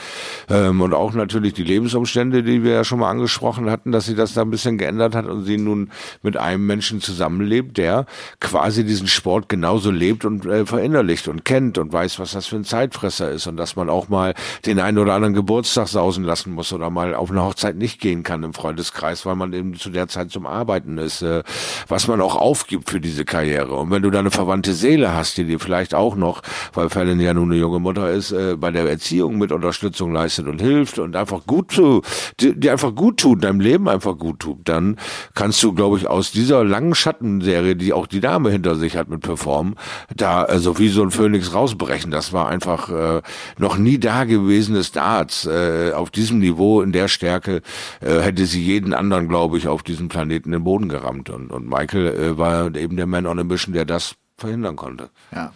[0.49, 4.15] Ähm, und auch natürlich die Lebensumstände, die wir ja schon mal angesprochen hatten, dass sie
[4.15, 5.89] das da ein bisschen geändert hat und sie nun
[6.21, 8.05] mit einem Menschen zusammenlebt, der
[8.39, 12.55] quasi diesen Sport genauso lebt und äh, verinnerlicht und kennt und weiß, was das für
[12.55, 14.33] ein Zeitfresser ist und dass man auch mal
[14.65, 18.22] den einen oder anderen Geburtstag sausen lassen muss oder mal auf eine Hochzeit nicht gehen
[18.23, 21.43] kann im Freundeskreis, weil man eben zu der Zeit zum Arbeiten ist, äh,
[21.87, 23.75] was man auch aufgibt für diese Karriere.
[23.75, 26.41] Und wenn du da eine verwandte Seele hast, die dir vielleicht auch noch,
[26.73, 30.47] weil Fallon ja nun eine junge Mutter ist, äh, bei der Erziehung mit Unterstützung leistet
[30.47, 32.01] und hilft und einfach gut zu,
[32.39, 34.97] die, einfach gut tut, deinem Leben einfach gut tut, dann
[35.33, 39.09] kannst du, glaube ich, aus dieser langen Schattenserie, die auch die Dame hinter sich hat
[39.09, 39.75] mit Performen,
[40.15, 42.11] da also wie so ein Phönix rausbrechen.
[42.11, 43.21] Das war einfach äh,
[43.57, 47.61] noch nie dagewesenes Darts äh, auf diesem Niveau in der Stärke
[48.01, 51.29] äh, äh, hätte sie jeden anderen, glaube ich, auf diesem Planeten den Boden gerammt.
[51.29, 55.09] Und, und Michael äh, war eben der Man on a Mission, der das verhindern konnte.
[55.31, 55.53] Ja.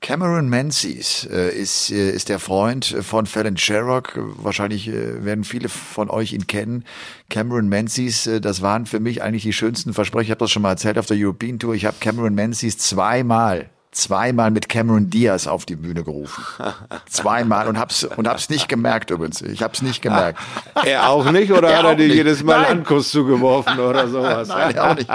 [0.00, 4.12] Cameron Menzies äh, ist, äh, ist der Freund von Fallon Sherrock.
[4.16, 6.84] Wahrscheinlich äh, werden viele von euch ihn kennen.
[7.28, 10.26] Cameron Menzies, äh, das waren für mich eigentlich die schönsten Versprechen.
[10.26, 11.74] Ich habe das schon mal erzählt auf der European Tour.
[11.74, 16.44] Ich habe Cameron Menzies zweimal zweimal mit Cameron Diaz auf die Bühne gerufen.
[17.08, 19.40] zweimal und hab's und hab's nicht gemerkt übrigens.
[19.42, 20.38] Ich hab's nicht gemerkt.
[20.84, 22.16] Er auch nicht oder er hat er dir nicht.
[22.16, 24.48] jedes Mal einen Kuss zugeworfen oder sowas?
[24.48, 25.08] Nein, er auch nicht.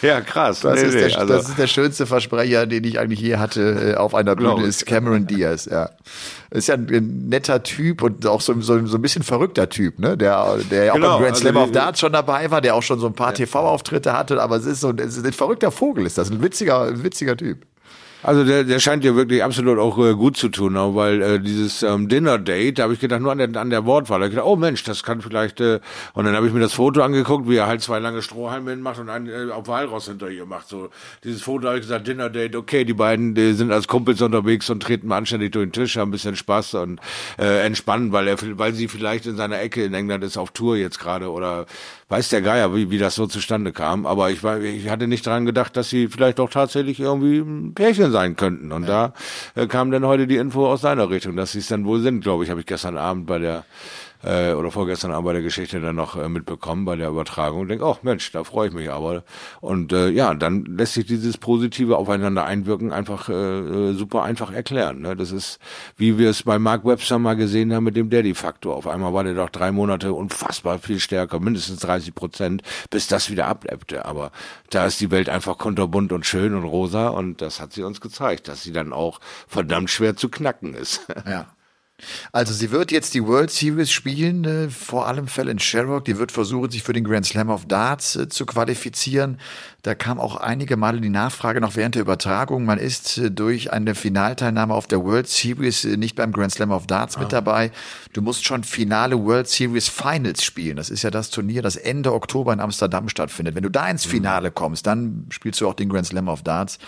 [0.00, 0.60] ja, krass.
[0.60, 1.34] Das, nee, ist der, also.
[1.34, 4.86] das ist der schönste Versprecher, den ich eigentlich je hatte äh, auf einer Bühne, ist
[4.86, 5.90] Cameron Diaz, ja.
[6.52, 10.18] Ist ja ein netter Typ und auch so, so, so ein bisschen verrückter Typ, ne?
[10.18, 12.74] Der, der ja auch genau, beim Grand Slam also of Darts schon dabei war, der
[12.74, 13.46] auch schon so ein paar ja.
[13.46, 16.82] TV-Auftritte hatte, aber es ist so es ist ein verrückter Vogel, ist das, ein witziger,
[16.82, 17.64] ein witziger Typ.
[18.22, 21.40] Also der, der scheint dir wirklich absolut auch äh, gut zu tun, auch weil äh,
[21.40, 24.24] dieses ähm, Dinner Date, da habe ich gedacht, nur an der, an der Wortwahl, da
[24.24, 25.80] hab ich gedacht, oh Mensch, das kann vielleicht, äh,
[26.14, 29.00] und dann habe ich mir das Foto angeguckt, wie er halt zwei lange Strohhalme hinmacht
[29.00, 30.68] und einen äh, auf Walross hinter ihr macht.
[30.68, 30.90] So
[31.24, 34.70] dieses Foto habe ich gesagt, Dinner Date, okay, die beiden die sind als Kumpels unterwegs
[34.70, 37.00] und treten mal anständig durch den Tisch, haben ein bisschen Spaß und
[37.38, 40.76] äh, entspannen, weil er, weil sie vielleicht in seiner Ecke in England ist auf Tour
[40.76, 41.66] jetzt gerade oder
[42.12, 44.04] weiß der Geier, wie, wie das so zustande kam.
[44.04, 47.72] Aber ich war, ich hatte nicht daran gedacht, dass sie vielleicht auch tatsächlich irgendwie ein
[47.72, 48.70] Pärchen sein könnten.
[48.70, 49.14] Und ja.
[49.54, 52.00] da äh, kam dann heute die Info aus seiner Richtung, dass sie es dann wohl
[52.00, 53.64] sind, glaube ich, habe ich gestern Abend bei der
[54.22, 57.68] äh, oder vorgestern Abend bei der Geschichte dann noch äh, mitbekommen bei der Übertragung und
[57.68, 59.24] denke, oh Mensch, da freue ich mich aber.
[59.60, 64.52] Und äh, ja, dann lässt sich dieses positive Aufeinander einwirken einfach äh, äh, super einfach
[64.52, 65.00] erklären.
[65.00, 65.16] Ne?
[65.16, 65.58] Das ist,
[65.96, 68.76] wie wir es bei Mark Webster mal gesehen haben mit dem Daddy-Faktor.
[68.76, 73.30] Auf einmal war der doch drei Monate unfassbar viel stärker, mindestens 30 Prozent, bis das
[73.30, 74.04] wieder ableppte.
[74.04, 74.32] Aber
[74.70, 78.00] da ist die Welt einfach kunterbunt und schön und rosa und das hat sie uns
[78.00, 81.06] gezeigt, dass sie dann auch verdammt schwer zu knacken ist.
[81.26, 81.46] Ja.
[82.32, 86.04] Also sie wird jetzt die World Series spielen, äh, vor allem Fallon Sherrock.
[86.04, 89.38] Die wird versuchen, sich für den Grand Slam of Darts äh, zu qualifizieren.
[89.82, 92.64] Da kam auch einige Male die Nachfrage noch während der Übertragung.
[92.64, 96.70] Man ist äh, durch eine Finalteilnahme auf der World Series äh, nicht beim Grand Slam
[96.70, 97.20] of Darts ah.
[97.20, 97.72] mit dabei.
[98.12, 100.76] Du musst schon finale World Series Finals spielen.
[100.76, 103.54] Das ist ja das Turnier, das Ende Oktober in Amsterdam stattfindet.
[103.54, 104.10] Wenn du da ins mhm.
[104.10, 106.78] Finale kommst, dann spielst du auch den Grand Slam of Darts.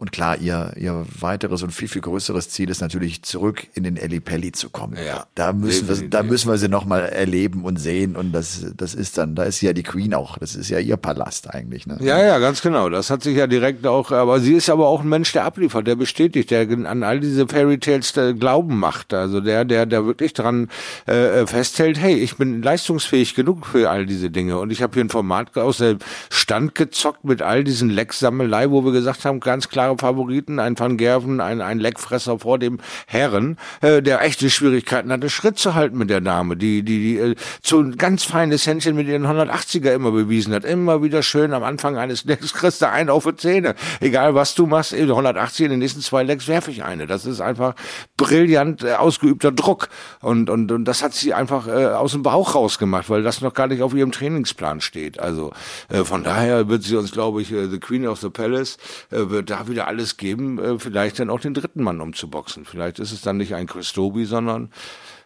[0.00, 3.96] Und klar, ihr, ihr weiteres und viel, viel größeres Ziel ist natürlich zurück in den
[3.96, 4.96] Eli Pelli zu kommen.
[5.04, 8.14] Ja, da müssen wir, da müssen wir sie nochmal erleben und sehen.
[8.14, 10.38] Und das, das ist dann, da ist ja die Queen auch.
[10.38, 11.88] Das ist ja ihr Palast eigentlich.
[11.88, 11.98] Ne?
[12.00, 12.88] Ja, ja, ganz genau.
[12.88, 15.88] Das hat sich ja direkt auch, aber sie ist aber auch ein Mensch, der abliefert,
[15.88, 19.12] der bestätigt, der an all diese Fairy Tales äh, Glauben macht.
[19.12, 20.68] Also der, der, der wirklich dran
[21.06, 24.60] äh, festhält, hey, ich bin leistungsfähig genug für all diese Dinge.
[24.60, 25.98] Und ich habe hier ein Format aus dem
[26.30, 30.78] Stand gezockt mit all diesen Lecksammelei, wo wir gesagt haben, ganz klar klare Favoriten, ein
[30.78, 35.74] Van Gerven, ein, ein Leckfresser vor dem Herren, äh, der echte Schwierigkeiten hatte, Schritt zu
[35.74, 39.26] halten mit der Dame, die, die, die äh, so ein ganz feines Händchen mit ihren
[39.26, 40.64] 180er immer bewiesen hat.
[40.64, 43.74] Immer wieder schön am Anfang eines Lecks kriegst du einen auf die Zähne.
[44.00, 47.06] Egal was du machst, 180 in den nächsten zwei Lecks werfe ich eine.
[47.06, 47.74] Das ist einfach
[48.16, 49.88] brillant äh, ausgeübter Druck.
[50.20, 53.54] Und, und, und das hat sie einfach äh, aus dem Bauch rausgemacht, weil das noch
[53.54, 55.20] gar nicht auf ihrem Trainingsplan steht.
[55.20, 55.52] Also
[55.88, 58.76] äh, von daher wird sie uns, glaube ich, äh, The Queen of the Palace,
[59.10, 62.64] äh, wird da wieder wieder alles geben, äh, vielleicht dann auch den dritten Mann umzuboxen.
[62.64, 64.70] Vielleicht ist es dann nicht ein Christobi, sondern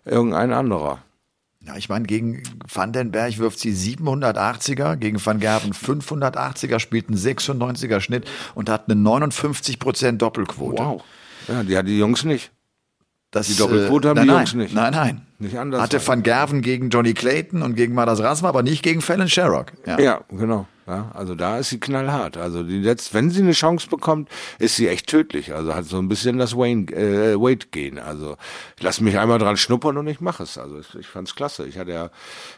[0.04, 0.98] irgendein anderer.
[1.64, 8.00] Ja, ich meine, gegen Vandenberg wirft sie 780er, gegen Van Gerven 580er, spielt einen 96er
[8.00, 10.82] Schnitt und hat eine 59% Doppelquote.
[10.82, 11.04] Wow.
[11.48, 12.50] Ja, die hat die Jungs nicht.
[13.30, 14.74] Das, die Doppelquote äh, haben nein, die Jungs nicht.
[14.74, 15.26] Nein, nein.
[15.38, 15.80] Nicht anders.
[15.80, 19.72] Hatte Van Gerven gegen Johnny Clayton und gegen Madas Rasma, aber nicht gegen Fallon Sherrock.
[19.86, 20.66] Ja, ja genau.
[20.86, 22.36] Ja, also da ist sie knallhart.
[22.36, 25.54] Also die letzt, wenn sie eine Chance bekommt, ist sie echt tödlich.
[25.54, 27.98] Also hat so ein bisschen das Wayne äh, Weight gehen.
[27.98, 28.36] Also
[28.76, 30.58] ich lasse mich einmal dran schnuppern und ich mache es.
[30.58, 31.66] Also ich, ich fand's klasse.
[31.66, 32.10] Ich hatte ja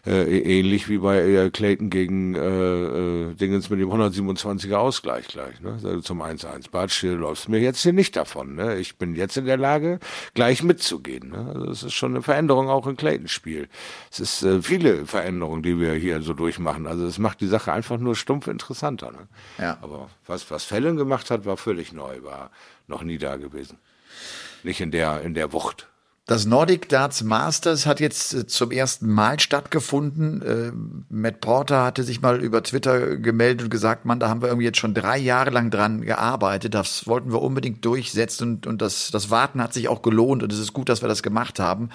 [0.06, 5.60] äh, ähnlich wie bei äh, Clayton gegen äh, äh, Dingens mit dem 127er Ausgleich gleich,
[5.60, 5.72] ne?
[5.72, 6.70] Also zum 1-1.
[6.70, 8.54] Bartsch, du läufst mir jetzt hier nicht davon.
[8.54, 8.76] Ne?
[8.76, 9.98] Ich bin jetzt in der Lage,
[10.34, 11.30] gleich mitzugehen.
[11.30, 11.52] Ne?
[11.54, 13.68] Also es ist schon eine Veränderung auch im Clayton Spiel.
[14.10, 16.86] Es ist äh, viele Veränderungen, die wir hier so durchmachen.
[16.86, 19.12] Also es macht die Sache einfach nur stumpf interessanter.
[19.12, 19.28] Ne?
[19.58, 19.78] Ja.
[19.82, 22.50] Aber was, was Fallon gemacht hat, war völlig neu, war
[22.86, 23.78] noch nie da gewesen.
[24.62, 25.88] Nicht in der, in der Wucht.
[26.26, 30.40] Das Nordic Darts Masters hat jetzt äh, zum ersten Mal stattgefunden.
[30.40, 30.72] Äh,
[31.10, 34.64] Matt Porter hatte sich mal über Twitter gemeldet und gesagt, Mann, da haben wir irgendwie
[34.64, 36.72] jetzt schon drei Jahre lang dran gearbeitet.
[36.72, 40.50] Das wollten wir unbedingt durchsetzen und, und das, das Warten hat sich auch gelohnt und
[40.50, 41.90] es ist gut, dass wir das gemacht haben.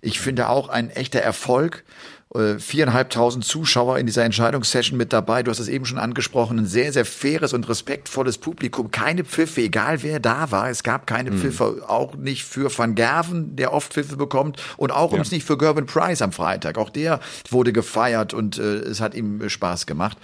[0.00, 1.84] Ich finde auch ein echter Erfolg
[2.58, 5.42] viereinhalbtausend Zuschauer in dieser Entscheidungssession mit dabei.
[5.42, 8.90] Du hast es eben schon angesprochen, ein sehr, sehr faires und respektvolles Publikum.
[8.90, 10.68] Keine Pfiffe, egal wer da war.
[10.68, 11.38] Es gab keine mhm.
[11.38, 15.22] Pfiffe, auch nicht für Van Gerven, der oft Pfiffe bekommt und auch ja.
[15.30, 16.76] nicht für Gervin Price am Freitag.
[16.76, 20.18] Auch der wurde gefeiert und äh, es hat ihm Spaß gemacht.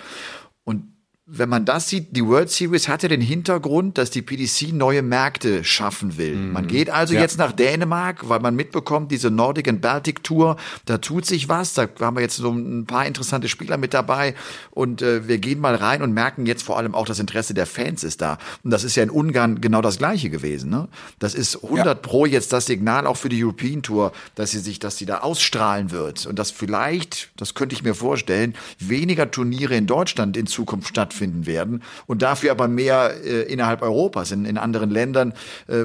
[1.27, 5.65] Wenn man das sieht, die World Series hatte den Hintergrund, dass die PDC neue Märkte
[5.65, 6.37] schaffen will.
[6.37, 6.53] Mhm.
[6.53, 7.23] Man geht also ja.
[7.23, 11.73] jetzt nach Dänemark, weil man mitbekommt, diese Nordic and Baltic Tour, da tut sich was.
[11.73, 14.35] Da haben wir jetzt so ein paar interessante Spieler mit dabei
[14.71, 17.65] und äh, wir gehen mal rein und merken jetzt vor allem auch das Interesse der
[17.65, 18.37] Fans ist da.
[18.63, 20.69] Und das ist ja in Ungarn genau das Gleiche gewesen.
[20.69, 20.89] Ne?
[21.21, 21.95] Das ist 100 ja.
[21.95, 25.21] pro jetzt das Signal auch für die European Tour, dass sie sich, dass sie da
[25.21, 30.47] ausstrahlen wird und dass vielleicht, das könnte ich mir vorstellen, weniger Turniere in Deutschland in
[30.47, 35.33] Zukunft stattfinden stattfinden werden und dafür aber mehr äh, innerhalb Europas, in, in anderen Ländern,
[35.69, 35.85] äh,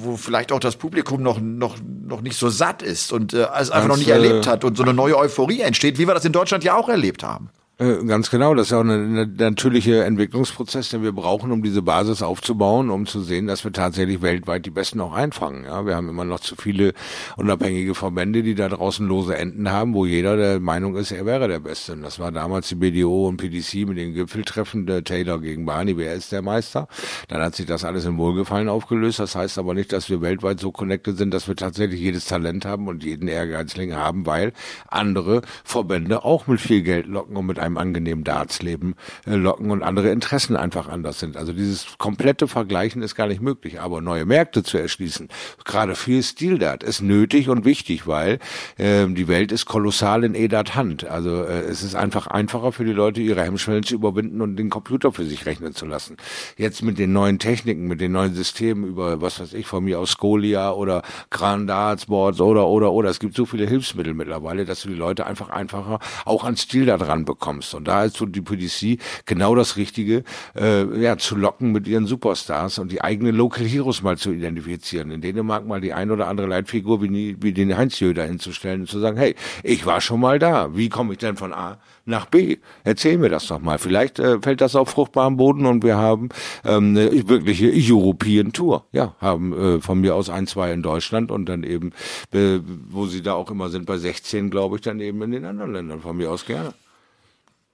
[0.00, 1.76] wo vielleicht auch das Publikum noch, noch,
[2.06, 4.82] noch nicht so satt ist und äh, es einfach noch nicht erlebt hat und so
[4.82, 7.50] eine neue Euphorie entsteht, wie wir das in Deutschland ja auch erlebt haben.
[7.80, 12.22] Äh, ganz genau, das ist auch ein natürlicher Entwicklungsprozess, den wir brauchen, um diese Basis
[12.22, 15.62] aufzubauen, um zu sehen, dass wir tatsächlich weltweit die Besten auch einfangen.
[15.64, 16.92] Ja, wir haben immer noch zu viele
[17.36, 21.46] unabhängige Verbände, die da draußen lose Enden haben, wo jeder der Meinung ist, er wäre
[21.46, 21.92] der Beste.
[21.92, 25.96] Und das war damals die BDO und PDC mit den Gipfeltreffen der Taylor gegen Barney,
[25.96, 26.88] wer ist der Meister?
[27.28, 29.20] Dann hat sich das alles im Wohlgefallen aufgelöst.
[29.20, 32.64] Das heißt aber nicht, dass wir weltweit so connected sind, dass wir tatsächlich jedes Talent
[32.64, 34.52] haben und jeden Ehrgeizling haben, weil
[34.88, 38.94] andere Verbände auch mit viel Geld locken und mit einem angenehmen Dartsleben
[39.26, 41.36] äh, locken und andere Interessen einfach anders sind.
[41.36, 43.80] Also dieses komplette Vergleichen ist gar nicht möglich.
[43.80, 45.28] Aber neue Märkte zu erschließen,
[45.64, 48.38] gerade für Stil-Dart, ist nötig und wichtig, weil
[48.76, 51.04] äh, die Welt ist kolossal in EDAT Hand.
[51.04, 54.70] Also äh, es ist einfach einfacher für die Leute, ihre Hemmschwellen zu überwinden und den
[54.70, 56.16] Computer für sich rechnen zu lassen.
[56.56, 59.98] Jetzt mit den neuen Techniken, mit den neuen Systemen über, was weiß ich, von mir
[59.98, 63.10] aus Scolia oder Grand Darts Boards oder, oder, oder.
[63.10, 66.86] Es gibt so viele Hilfsmittel mittlerweile, dass du die Leute einfach einfacher auch an Stil
[66.86, 67.74] da dran bekommst bekommst.
[67.74, 70.24] Und da ist so die PDC genau das Richtige,
[70.56, 75.10] äh, ja, zu locken mit ihren Superstars und die eigenen Local Heroes mal zu identifizieren.
[75.10, 78.86] In Dänemark mal die ein oder andere Leitfigur wie, wie den Heinz Jöder hinzustellen und
[78.88, 80.76] zu sagen, hey, ich war schon mal da.
[80.76, 82.58] Wie komme ich denn von A nach B?
[82.84, 83.78] Erzähl mir das doch mal.
[83.78, 86.28] Vielleicht äh, fällt das auf fruchtbaren Boden und wir haben
[86.64, 88.86] ähm, eine wirkliche European Tour.
[88.92, 91.92] Ja, haben äh, von mir aus ein, zwei in Deutschland und dann eben,
[92.32, 95.44] äh, wo sie da auch immer sind, bei 16, glaube ich, dann eben in den
[95.44, 96.00] anderen Ländern.
[96.00, 96.72] Von mir aus gerne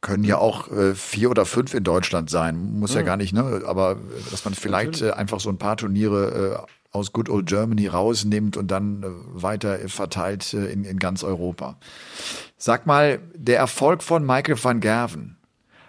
[0.04, 2.78] können ja auch äh, vier oder fünf in Deutschland sein.
[2.78, 3.62] Muss ja, ja gar nicht, ne?
[3.66, 7.46] Aber äh, dass man vielleicht äh, einfach so ein paar Turniere äh, aus Good Old
[7.46, 9.06] Germany rausnimmt und dann äh,
[9.42, 11.78] weiter verteilt äh, in, in ganz Europa.
[12.56, 15.38] Sag mal, der Erfolg von Michael van Gerven,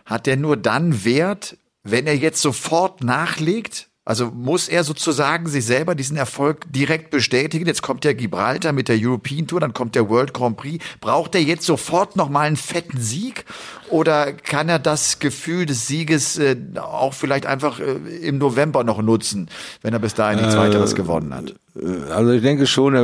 [0.05, 3.89] hat der nur dann Wert, wenn er jetzt sofort nachlegt?
[4.07, 7.65] Also muss er sozusagen sich selber diesen Erfolg direkt bestätigen?
[7.65, 10.85] Jetzt kommt der Gibraltar mit der European Tour, dann kommt der World Grand Prix.
[11.01, 13.45] Braucht er jetzt sofort nochmal einen fetten Sieg?
[13.89, 19.01] Oder kann er das Gefühl des Sieges äh, auch vielleicht einfach äh, im November noch
[19.01, 19.49] nutzen,
[19.81, 21.53] wenn er bis dahin nichts äh, weiteres gewonnen hat?
[22.09, 23.03] Also ich denke schon, er,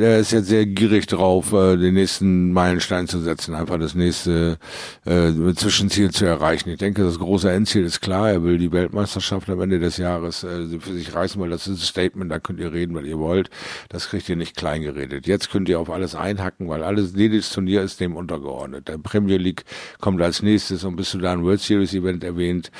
[0.00, 4.56] er ist jetzt sehr gierig drauf, äh, den nächsten Meilenstein zu setzen, einfach das nächste
[5.04, 6.70] äh, Zwischenziel zu erreichen.
[6.70, 8.30] Ich denke, das große Endziel ist klar.
[8.30, 11.78] Er will die Weltmeisterschaft am Ende des Jahres äh, für sich reißen, weil das ist
[11.78, 13.50] ein Statement, da könnt ihr reden, weil ihr wollt.
[13.90, 15.26] Das kriegt ihr nicht klein geredet.
[15.26, 18.88] Jetzt könnt ihr auf alles einhacken, weil alles, jedes Turnier ist dem untergeordnet.
[18.88, 19.64] Der Premier League
[20.00, 22.70] kommt als nächstes und bis du da ein World Series Event erwähnt,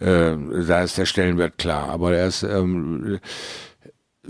[0.00, 1.88] äh, da ist der Stellenwert klar.
[1.88, 3.18] Aber er ist ähm,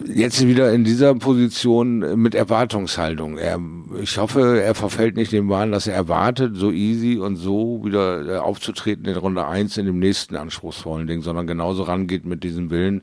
[0.05, 3.38] jetzt wieder in dieser Position mit Erwartungshaltung.
[3.38, 3.59] Er,
[4.00, 8.26] ich hoffe, er verfällt nicht dem Wahn, dass er erwartet, so easy und so wieder
[8.26, 12.70] äh, aufzutreten in Runde eins in dem nächsten anspruchsvollen Ding, sondern genauso rangeht mit diesem
[12.70, 13.02] Willen,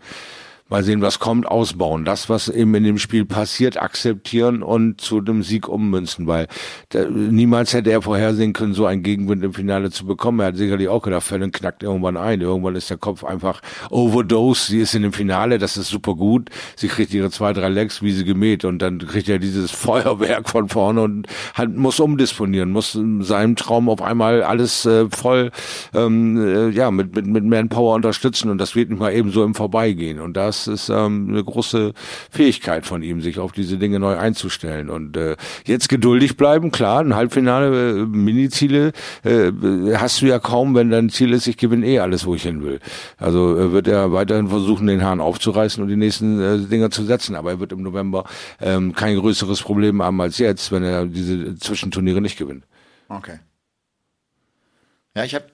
[0.74, 2.04] mal sehen, was kommt, ausbauen.
[2.04, 6.48] Das, was eben in dem Spiel passiert, akzeptieren und zu dem Sieg ummünzen, weil
[6.92, 10.40] der, niemals hätte er vorhersehen können, so einen Gegenwind im Finale zu bekommen.
[10.40, 12.42] Er hat sicherlich auch gedacht, Fallon knackt irgendwann ein.
[12.42, 14.72] Irgendwann ist der Kopf einfach overdose.
[14.72, 16.50] Sie ist in dem Finale, das ist super gut.
[16.76, 20.50] Sie kriegt ihre zwei, drei Legs, wie sie gemäht und dann kriegt er dieses Feuerwerk
[20.50, 25.52] von vorne und hat, muss umdisponieren, muss in seinem Traum auf einmal alles äh, voll
[25.94, 29.44] ähm, äh, ja mit, mit, mit Manpower unterstützen und das wird nicht mal eben so
[29.44, 30.20] im Vorbeigehen.
[30.20, 31.94] Und das ist ähm, eine große
[32.32, 34.90] Fähigkeit von ihm, sich auf diese Dinge neu einzustellen.
[34.90, 38.92] Und äh, jetzt geduldig bleiben, klar, ein Halbfinale, äh, Mini-Ziele
[39.24, 39.52] äh,
[39.96, 42.64] hast du ja kaum, wenn dein Ziel ist, ich gewinne eh alles, wo ich hin
[42.64, 42.80] will.
[43.18, 47.04] Also äh, wird er weiterhin versuchen, den Hahn aufzureißen und die nächsten äh, Dinger zu
[47.04, 47.36] setzen.
[47.36, 48.26] Aber er wird im November
[48.62, 52.66] ähm, kein größeres Problem haben als jetzt, wenn er diese Zwischenturniere nicht gewinnt.
[53.10, 53.40] Okay.
[55.16, 55.46] Ja, ich habe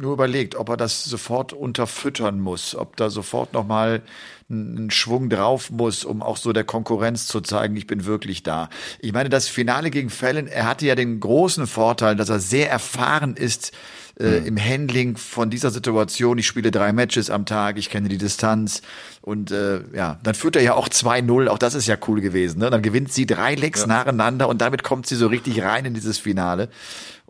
[0.00, 4.02] nur überlegt, ob er das sofort unterfüttern muss, ob da sofort nochmal
[4.50, 8.68] ein Schwung drauf muss, um auch so der Konkurrenz zu zeigen, ich bin wirklich da.
[8.98, 12.68] Ich meine, das Finale gegen Fallon, er hatte ja den großen Vorteil, dass er sehr
[12.68, 13.72] erfahren ist
[14.18, 14.46] äh, mhm.
[14.46, 16.36] im Handling von dieser Situation.
[16.38, 18.82] Ich spiele drei Matches am Tag, ich kenne die Distanz
[19.22, 22.58] und äh, ja, dann führt er ja auch 2-0, auch das ist ja cool gewesen.
[22.58, 22.70] Ne?
[22.70, 23.86] Dann gewinnt sie drei Lecks ja.
[23.86, 26.68] nacheinander und damit kommt sie so richtig rein in dieses Finale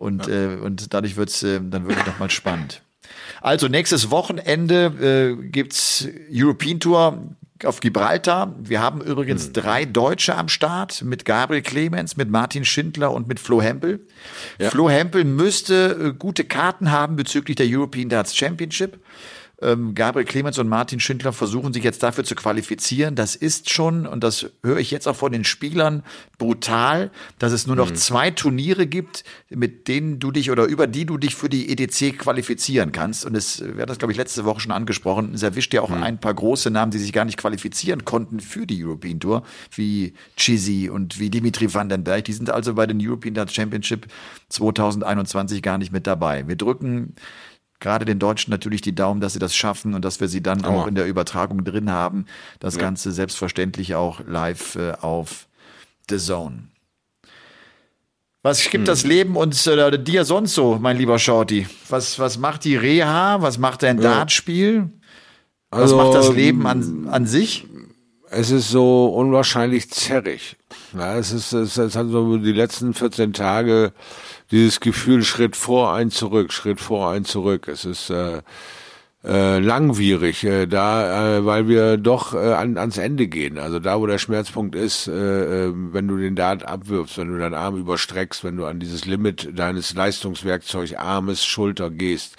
[0.01, 0.53] und, ja.
[0.53, 2.81] äh, und dadurch wird's äh, dann wirklich nochmal spannend.
[3.39, 8.55] Also nächstes Wochenende äh, gibt's European Tour auf Gibraltar.
[8.59, 9.53] Wir haben übrigens hm.
[9.53, 14.07] drei Deutsche am Start mit Gabriel Clemens, mit Martin Schindler und mit Flo Hempel.
[14.59, 14.71] Ja.
[14.71, 18.99] Flo Hempel müsste äh, gute Karten haben bezüglich der European Darts Championship.
[19.61, 23.15] Ähm, Gabriel Clemens und Martin Schindler versuchen sich jetzt dafür zu qualifizieren.
[23.15, 26.03] Das ist schon, und das höre ich jetzt auch von den Spielern,
[26.37, 27.95] brutal, dass es nur noch mhm.
[27.95, 32.17] zwei Turniere gibt, mit denen du dich oder über die du dich für die EDC
[32.17, 33.25] qualifizieren kannst.
[33.25, 35.89] Und es, wir hatten das, glaube ich, letzte Woche schon angesprochen, es erwischt ja auch
[35.89, 36.03] mhm.
[36.03, 39.43] ein paar große Namen, die sich gar nicht qualifizieren konnten für die European Tour,
[39.75, 42.25] wie Chizzy und wie Dimitri Vandenberg.
[42.25, 44.07] Die sind also bei den European Championship
[44.49, 46.47] 2021 gar nicht mit dabei.
[46.47, 47.15] Wir drücken
[47.81, 50.63] gerade den Deutschen natürlich die Daumen, dass sie das schaffen und dass wir sie dann
[50.63, 52.25] auch in der Übertragung drin haben.
[52.59, 52.81] Das ja.
[52.81, 55.47] Ganze selbstverständlich auch live äh, auf
[56.09, 56.69] The Zone.
[58.43, 58.85] Was gibt hm.
[58.85, 61.67] das Leben uns äh, dir sonst so, mein lieber Shorty?
[61.89, 63.41] Was, was macht die Reha?
[63.41, 64.03] Was macht dein ja.
[64.03, 64.89] Dartspiel?
[65.69, 67.67] Was also, macht das Leben an, an sich?
[68.29, 70.57] Es ist so unwahrscheinlich zerrig.
[70.97, 73.93] Ja, es ist, es, es hat so die letzten 14 Tage
[74.51, 77.67] dieses Gefühl Schritt vor, ein zurück, Schritt vor, ein zurück.
[77.67, 78.41] Es ist äh,
[79.23, 83.59] äh, langwierig, äh, da, äh, weil wir doch äh, an, ans Ende gehen.
[83.59, 87.37] Also da, wo der Schmerzpunkt ist, äh, äh, wenn du den Dart abwirfst, wenn du
[87.37, 92.35] deinen Arm überstreckst, wenn du an dieses Limit deines Leistungswerkzeug Armes, Schulter gehst,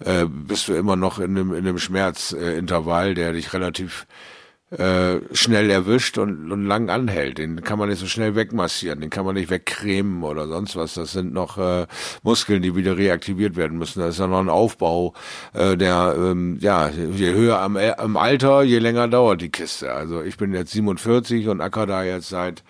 [0.00, 4.06] äh, bist du immer noch in einem, in einem Schmerzintervall, der dich relativ
[4.78, 7.38] äh, schnell erwischt und, und lang anhält.
[7.38, 10.94] Den kann man nicht so schnell wegmassieren, den kann man nicht wegcremen oder sonst was.
[10.94, 11.86] Das sind noch äh,
[12.22, 14.00] Muskeln, die wieder reaktiviert werden müssen.
[14.00, 15.14] Das ist ja noch ein Aufbau,
[15.52, 19.92] äh, der ähm, ja je höher am, am Alter, je länger dauert die Kiste.
[19.92, 22.62] Also ich bin jetzt 47 und acker da jetzt seit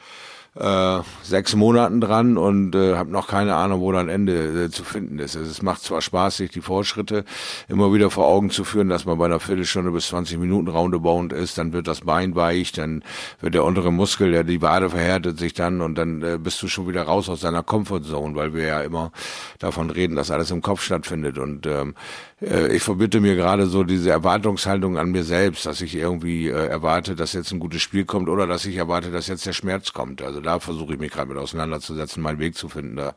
[0.55, 4.85] äh, sechs Monaten dran und äh, habe noch keine Ahnung, wo dann Ende äh, zu
[4.85, 5.37] finden ist.
[5.37, 7.25] Also es macht zwar Spaß, sich die Fortschritte
[7.69, 11.35] immer wieder vor Augen zu führen, dass man bei einer Viertelstunde bis 20 Minuten roundabout
[11.35, 13.03] ist, dann wird das Bein weich, dann
[13.41, 16.69] wird der untere Muskel, der die Wade verhärtet sich dann und dann äh, bist du
[16.69, 19.11] schon wieder raus aus deiner Comfortzone, weil wir ja immer
[19.59, 23.85] davon reden, dass alles im Kopf stattfindet und ähm, äh, ich verbitte mir gerade so
[23.85, 28.05] diese Erwartungshaltung an mir selbst, dass ich irgendwie äh, erwarte, dass jetzt ein gutes Spiel
[28.05, 30.23] kommt oder dass ich erwarte, dass jetzt der Schmerz kommt.
[30.23, 32.97] Also da versuche ich mich gerade mit auseinanderzusetzen, meinen Weg zu finden.
[32.97, 33.15] Da,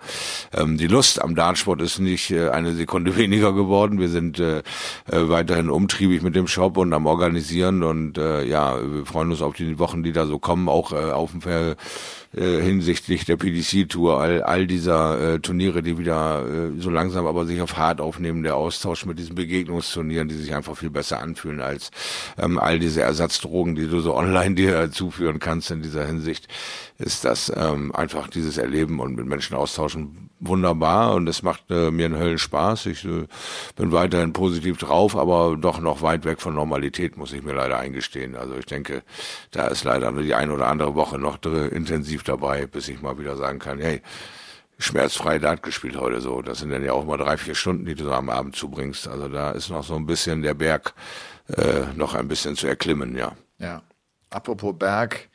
[0.54, 4.00] ähm, die Lust am Dartsport ist nicht äh, eine Sekunde weniger geworden.
[4.00, 4.64] Wir sind äh, äh,
[5.12, 9.56] weiterhin umtriebig mit dem Shop und am Organisieren und äh, ja, wir freuen uns auf
[9.56, 11.42] die Wochen, die da so kommen, auch äh, auf dem
[12.36, 17.46] äh, hinsichtlich der PDC-Tour, all, all dieser äh, Turniere, die wieder äh, so langsam aber
[17.46, 21.62] sich auf hart aufnehmen, der Austausch mit diesen Begegnungsturnieren, die sich einfach viel besser anfühlen
[21.62, 21.92] als
[22.38, 26.48] ähm, all diese Ersatzdrogen, die du so online dir zuführen kannst in dieser Hinsicht,
[26.98, 31.92] ist das ähm, einfach dieses Erleben und mit Menschen austauschen wunderbar und es macht äh,
[31.92, 32.88] mir einen Höllenspaß.
[32.88, 33.28] Ich äh,
[33.76, 37.80] bin weiterhin positiv drauf, aber doch noch weit weg von Normalität, muss ich mir leider
[37.80, 38.36] eingestehen.
[38.36, 39.04] Also ich denke,
[39.52, 43.18] da ist leider nur die eine oder andere Woche noch intensiv dabei, bis ich mal
[43.18, 44.02] wieder sagen kann, hey,
[44.78, 46.42] schmerzfrei Dart gespielt heute so.
[46.42, 49.08] Das sind dann ja auch mal drei, vier Stunden, die du so am Abend zubringst.
[49.08, 50.94] Also da ist noch so ein bisschen der Berg
[51.56, 53.36] äh, noch ein bisschen zu erklimmen, ja.
[53.60, 53.82] Ja.
[54.30, 55.30] Apropos Berg,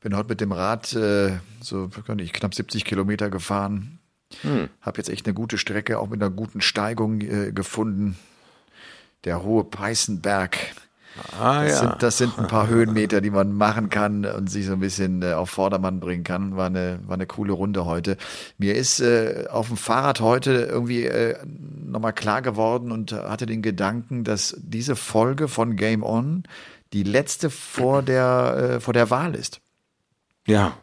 [0.00, 4.00] bin heute mit dem Rad äh, so ich, knapp 70 Kilometer gefahren
[4.42, 4.68] hm.
[4.80, 8.16] Habe jetzt echt eine gute Strecke, auch mit einer guten Steigung äh, gefunden.
[9.24, 10.58] Der hohe Peißenberg.
[11.38, 11.78] Ah, das, ja.
[11.78, 15.22] sind, das sind ein paar Höhenmeter, die man machen kann und sich so ein bisschen
[15.22, 16.56] äh, auf Vordermann bringen kann.
[16.56, 18.16] War eine, war eine coole Runde heute.
[18.58, 21.36] Mir ist äh, auf dem Fahrrad heute irgendwie äh,
[21.84, 26.42] nochmal klar geworden und hatte den Gedanken, dass diese Folge von Game On
[26.92, 29.60] die letzte vor der, äh, vor der Wahl ist.
[30.46, 30.76] Ja,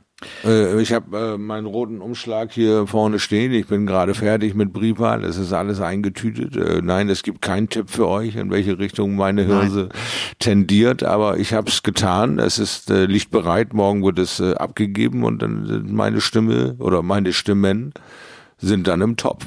[0.44, 3.54] äh, ich habe äh, meinen roten Umschlag hier vorne stehen.
[3.54, 5.24] Ich bin gerade fertig mit Briefwahl.
[5.24, 6.56] Es ist alles eingetütet.
[6.56, 10.00] Äh, nein, es gibt keinen Tipp für euch, in welche Richtung meine Hirse nein.
[10.40, 11.04] tendiert.
[11.04, 12.40] Aber ich habe es getan.
[12.40, 13.74] Es ist äh, liegt bereit.
[13.74, 17.94] Morgen wird es äh, abgegeben und dann sind meine Stimme oder meine Stimmen
[18.58, 19.46] sind dann im Topf.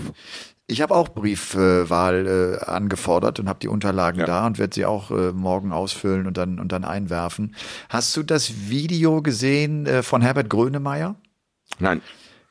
[0.67, 4.27] Ich habe auch Briefwahl äh, angefordert und habe die Unterlagen ja.
[4.27, 7.55] da und werde sie auch äh, morgen ausfüllen und dann und dann einwerfen.
[7.91, 11.17] Hast du das Video gesehen äh, von Herbert Grönemeyer?
[11.79, 12.01] Nein.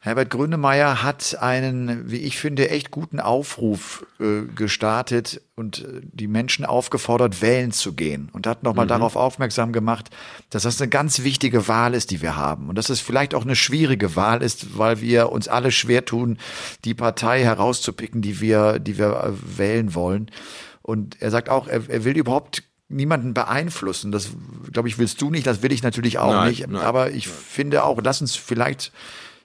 [0.06, 6.28] Herbert Grönemeyer hat einen, wie ich finde, echt guten Aufruf äh, gestartet und äh, die
[6.28, 8.90] Menschen aufgefordert, wählen zu gehen und hat nochmal mhm.
[8.90, 10.10] darauf aufmerksam gemacht,
[10.50, 13.44] dass das eine ganz wichtige Wahl ist, die wir haben und dass es vielleicht auch
[13.44, 16.38] eine schwierige Wahl ist, weil wir uns alle schwer tun,
[16.84, 20.30] die Partei herauszupicken, die wir, die wir äh, wählen wollen.
[20.82, 24.12] Und er sagt auch, er, er will überhaupt niemanden beeinflussen.
[24.12, 24.32] Das,
[24.70, 26.68] glaube ich, willst du nicht, das will ich natürlich auch nein, nicht.
[26.68, 27.36] Nein, Aber ich nein.
[27.48, 28.92] finde auch, lass uns vielleicht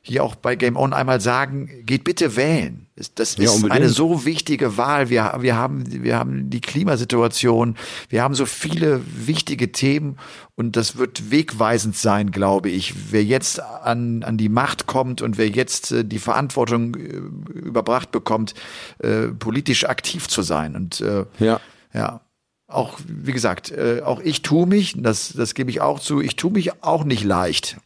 [0.09, 2.87] hier auch bei Game On einmal sagen, geht bitte wählen.
[3.15, 5.09] Das ist ja, eine so wichtige Wahl.
[5.09, 7.77] Wir, wir, haben, wir haben die Klimasituation,
[8.09, 10.17] wir haben so viele wichtige Themen
[10.57, 13.13] und das wird wegweisend sein, glaube ich.
[13.13, 18.11] Wer jetzt an, an die Macht kommt und wer jetzt äh, die Verantwortung äh, überbracht
[18.11, 18.55] bekommt,
[18.99, 20.75] äh, politisch aktiv zu sein.
[20.75, 21.61] Und äh, ja.
[21.93, 22.21] ja
[22.67, 26.37] auch, wie gesagt, äh, auch ich tue mich, das, das gebe ich auch zu, ich
[26.37, 27.79] tue mich auch nicht leicht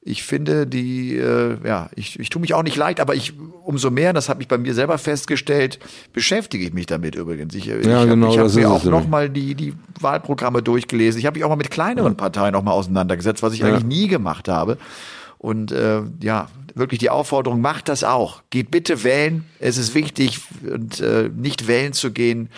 [0.00, 3.34] ich finde die, äh, ja, ich, ich tue mich auch nicht leicht, aber ich
[3.64, 5.78] umso mehr, das habe ich bei mir selber festgestellt,
[6.12, 7.54] beschäftige ich mich damit übrigens.
[7.54, 11.18] Ich, ja, ich habe genau, hab mir auch nochmal die, die Wahlprogramme durchgelesen.
[11.18, 13.66] Ich habe mich auch mal mit kleineren Parteien noch mal auseinandergesetzt, was ich ja.
[13.66, 14.78] eigentlich nie gemacht habe.
[15.36, 18.42] Und äh, ja, wirklich die Aufforderung, macht das auch.
[18.50, 19.44] Geht bitte wählen.
[19.60, 22.48] Es ist wichtig, und äh, nicht wählen zu gehen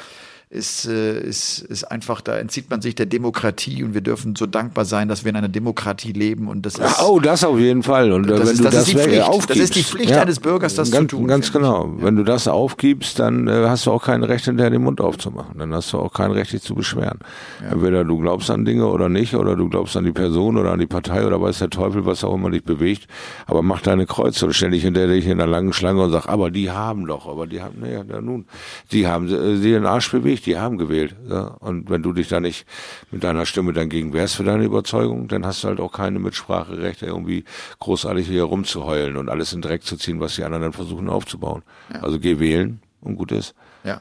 [0.53, 4.47] ist, äh, ist, ist einfach, da entzieht man sich der Demokratie und wir dürfen so
[4.47, 7.01] dankbar sein, dass wir in einer Demokratie leben und das ist.
[7.01, 8.11] Oh, das auf jeden Fall.
[8.11, 10.23] Und das wenn ist, du das, das, ist die aufgibst, das ist die Pflicht ja,
[10.23, 11.29] eines Bürgers, das ganz, zu tun.
[11.29, 11.87] Ganz genau.
[11.87, 12.05] Ja.
[12.05, 15.57] Wenn du das aufgibst, dann äh, hast du auch kein Recht, hinterher den Mund aufzumachen.
[15.57, 17.21] Dann hast du auch kein Recht, dich zu beschweren.
[17.63, 17.71] Ja.
[17.71, 20.81] Entweder du glaubst an Dinge oder nicht, oder du glaubst an die Person oder an
[20.81, 23.07] die Partei oder weiß der Teufel, was auch immer dich bewegt.
[23.47, 26.51] Aber mach deine Kreuze und ständig hinter dich in einer langen Schlange und sag, aber
[26.51, 28.47] die haben doch, aber die haben, naja, nun,
[28.91, 31.17] die haben äh, sie den Arsch bewegt, die haben gewählt.
[31.29, 31.43] Ja?
[31.61, 32.67] Und wenn du dich da nicht
[33.11, 36.19] mit deiner Stimme dann gegen wehrst für deine Überzeugung, dann hast du halt auch keine
[36.19, 37.45] Mitspracherechte, irgendwie
[37.79, 41.63] großartig hier rumzuheulen und alles in Dreck zu ziehen, was die anderen dann versuchen aufzubauen.
[41.93, 42.01] Ja.
[42.01, 43.55] Also geh wählen und gut ist.
[43.85, 44.01] Ja.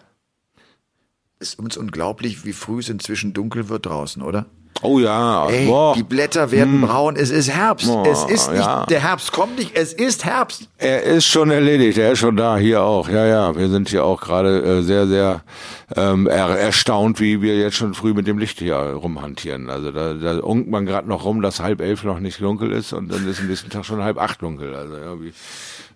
[1.39, 4.45] Ist uns unglaublich, wie früh es inzwischen dunkel wird draußen, oder?
[4.81, 5.93] Oh ja, Ey, boah.
[5.93, 7.15] die Blätter werden braun.
[7.17, 7.87] Es ist Herbst.
[7.87, 8.85] Boah, es ist nicht, ja.
[8.85, 9.75] der Herbst kommt nicht.
[9.75, 10.69] Es ist Herbst.
[10.77, 13.09] Er ist schon erledigt, er ist schon da, hier auch.
[13.09, 15.41] Ja, ja, wir sind hier auch gerade äh, sehr, sehr
[15.95, 19.69] ähm, er, erstaunt, wie wir jetzt schon früh mit dem Licht hier rumhantieren.
[19.69, 22.93] Also da, da unkt man gerade noch rum, dass halb elf noch nicht dunkel ist
[22.93, 24.73] und dann ist am nächsten Tag schon halb acht dunkel.
[24.75, 25.33] Also irgendwie,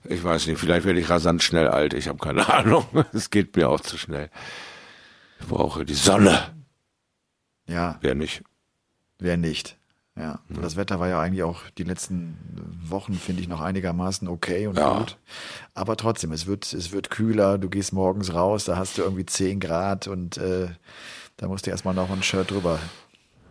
[0.10, 2.86] ich weiß nicht, vielleicht werde ich rasant schnell alt, ich habe keine Ahnung.
[3.14, 4.30] Es geht mir auch zu schnell.
[5.40, 6.54] Ich brauche die Sonne.
[7.66, 8.44] Ja, Wer nicht?
[9.24, 9.78] Wer nicht.
[10.16, 12.38] Ja, und das Wetter war ja eigentlich auch die letzten
[12.88, 15.00] Wochen, finde ich, noch einigermaßen okay und Ja.
[15.00, 15.18] gut.
[15.74, 17.58] Aber trotzdem, es wird, es wird kühler.
[17.58, 20.68] Du gehst morgens raus, da hast du irgendwie 10 Grad und äh,
[21.38, 22.78] da musst du erstmal noch ein Shirt drüber,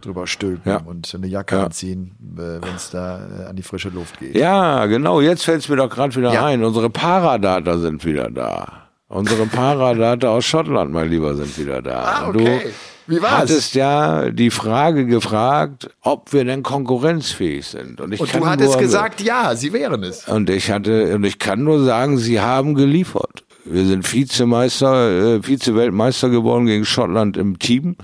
[0.03, 0.77] drüber stülpen Ja.
[0.79, 1.65] und eine Jacke Ja.
[1.65, 4.37] anziehen, äh, wenn es da äh, an die frische Luft geht.
[4.37, 6.63] Ja, genau, jetzt fällt's mir doch gerade wieder ein.
[6.63, 8.82] Unsere Paradata sind wieder da.
[9.13, 12.03] Unsere Paradata aus Schottland, mein Lieber, sind wieder da.
[12.03, 12.73] Ah, okay.
[13.07, 13.33] Wie war's?
[13.33, 18.01] hattest ja die Frage gefragt, ob wir denn konkurrenzfähig sind.
[18.01, 20.27] Und, ich Und du hattest nur, gesagt, ja, sie wären es.
[20.29, 23.45] Und ich hatte, und ich kann nur sagen, sie haben geliefert.
[23.67, 27.97] Wir sind Vizemeister, äh, Vize-Weltmeister geworden gegen Schottland im Team.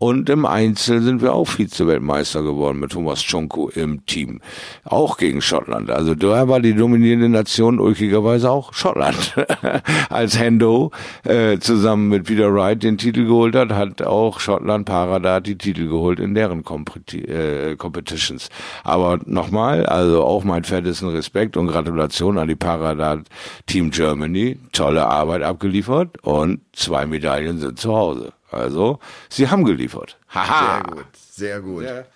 [0.00, 4.40] Und im Einzel sind wir auch Vize-Weltmeister geworden mit Thomas Tschonko im Team.
[4.84, 5.90] Auch gegen Schottland.
[5.90, 9.34] Also da war die dominierende Nation ulkigerweise auch Schottland.
[10.08, 10.92] Als Hendo
[11.24, 15.88] äh, zusammen mit Peter Wright den Titel geholt hat, hat auch Schottland Paradat die Titel
[15.88, 18.50] geholt in deren Kompeti äh, Competitions.
[18.84, 23.22] Aber nochmal, also auch mein fettesten Respekt und Gratulation an die Paradat
[23.66, 24.58] Team Germany.
[24.70, 28.32] Tolle Arbeit abgeliefert und zwei Medaillen sind zu Hause.
[28.50, 30.16] Also, sie haben geliefert.
[30.28, 30.82] Haha.
[30.82, 31.82] Sehr gut, sehr gut.
[31.82, 32.06] Sehr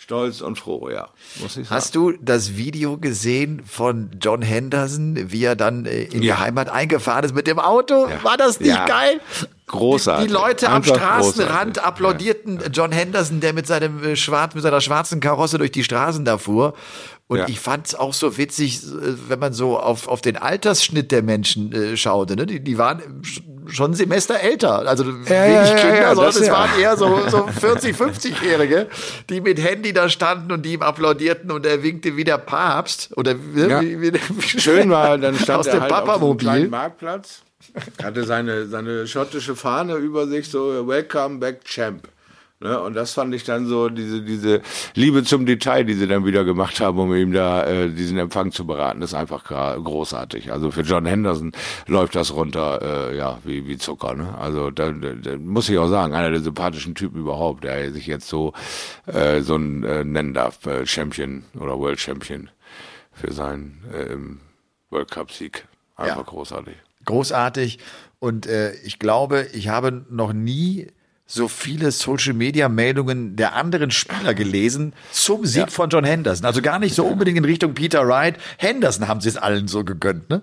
[0.00, 1.08] stolz und froh, ja.
[1.40, 1.70] Muss ich sagen.
[1.70, 6.38] Hast du das Video gesehen von John Henderson, wie er dann äh, in die Ja.
[6.38, 8.06] Heimat eingefahren ist mit dem Auto?
[8.06, 8.22] Ja.
[8.22, 8.86] War das nicht Ja.
[8.86, 9.20] geil?
[9.66, 10.22] Großartig.
[10.26, 11.82] Die, die Leute am Einfach Straßenrand großartig.
[11.82, 16.24] applaudierten John Henderson, der mit seinem äh, schwarz, mit seiner schwarzen Karosse durch die Straßen
[16.24, 16.74] da fuhr.
[17.26, 17.48] Und Ja.
[17.48, 18.88] ich fand's auch so witzig, äh,
[19.28, 22.36] wenn man so auf, auf den Altersschnitt der Menschen äh, schaute.
[22.36, 22.46] Ne?
[22.46, 23.02] Die, die waren
[23.70, 24.86] schon ein Semester älter.
[24.86, 26.52] Also wenig ja, ja, Kinder, ja, sondern das es ja.
[26.52, 28.88] waren eher so, so 40, 50-Jährige,
[29.28, 33.10] die mit Handy da standen und die ihm applaudierten und er winkte wie der Papst.
[33.16, 33.80] Oder wie, Ja.
[33.80, 34.18] wie, wie,
[34.60, 36.46] Schön war, dann stand aus er dem halt auf Papamobil.
[36.48, 37.42] kleinen Marktplatz,
[38.02, 42.08] hatte seine, seine schottische Fahne über sich, so Welcome back Champ.
[42.60, 44.62] Ne, und das fand ich dann so, diese, diese
[44.94, 48.50] Liebe zum Detail, die sie dann wieder gemacht haben, um ihm da äh, diesen Empfang
[48.50, 50.50] zu beraten, ist einfach großartig.
[50.50, 51.52] Also für John Henderson
[51.86, 54.14] läuft das runter, äh, ja, wie, wie Zucker.
[54.14, 54.36] Ne?
[54.36, 58.26] Also da, da, muss ich auch sagen, einer der sympathischen Typen überhaupt, der sich jetzt
[58.26, 58.52] so
[59.06, 62.50] äh, so ein äh, nennen darf, äh, Champion oder World Champion
[63.12, 64.40] für seinen ähm,
[64.90, 65.64] World Cup Sieg.
[65.94, 66.22] Einfach Ja.
[66.24, 66.74] großartig.
[67.04, 67.78] großartig.
[68.18, 70.88] Und äh, ich glaube, ich habe noch nie
[71.30, 76.46] so viele Social Media Meldungen der anderen Spieler gelesen zum Sieg von John Henderson.
[76.46, 78.36] Also gar nicht so unbedingt in Richtung Peter Wright.
[78.56, 80.40] Henderson haben sie es allen so gegönnt, ne?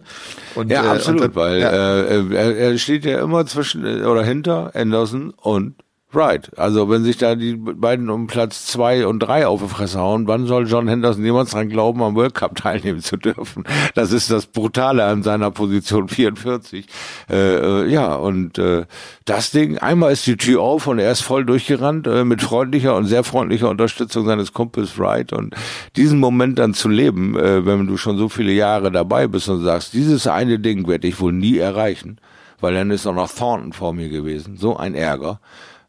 [0.54, 1.72] Und, Ja, äh, absolut, und, weil ja.
[1.72, 5.74] äh, er, er steht ja immer zwischen äh, oder hinter Anderson und
[6.16, 6.58] Wright.
[6.58, 10.28] Also wenn sich da die beiden um Platz zwei und drei auf die Fresse hauen,
[10.28, 13.64] wann soll John Henderson jemals dran glauben, am World Cup teilnehmen zu dürfen?
[13.94, 16.88] Das ist das Brutale an seiner Position 44.
[17.30, 18.86] Äh, äh, ja, und äh,
[19.26, 22.96] das Ding, einmal ist die Tür auf und er ist voll durchgerannt äh, mit freundlicher
[22.96, 25.56] und sehr freundlicher Unterstützung seines Kumpels Wright und
[25.96, 29.64] diesen Moment dann zu leben, äh, wenn du schon so viele Jahre dabei bist und
[29.64, 32.18] sagst, dieses eine Ding werde ich wohl nie erreichen,
[32.60, 35.40] weil dann ist auch noch Thornton vor mir gewesen, so ein Ärger.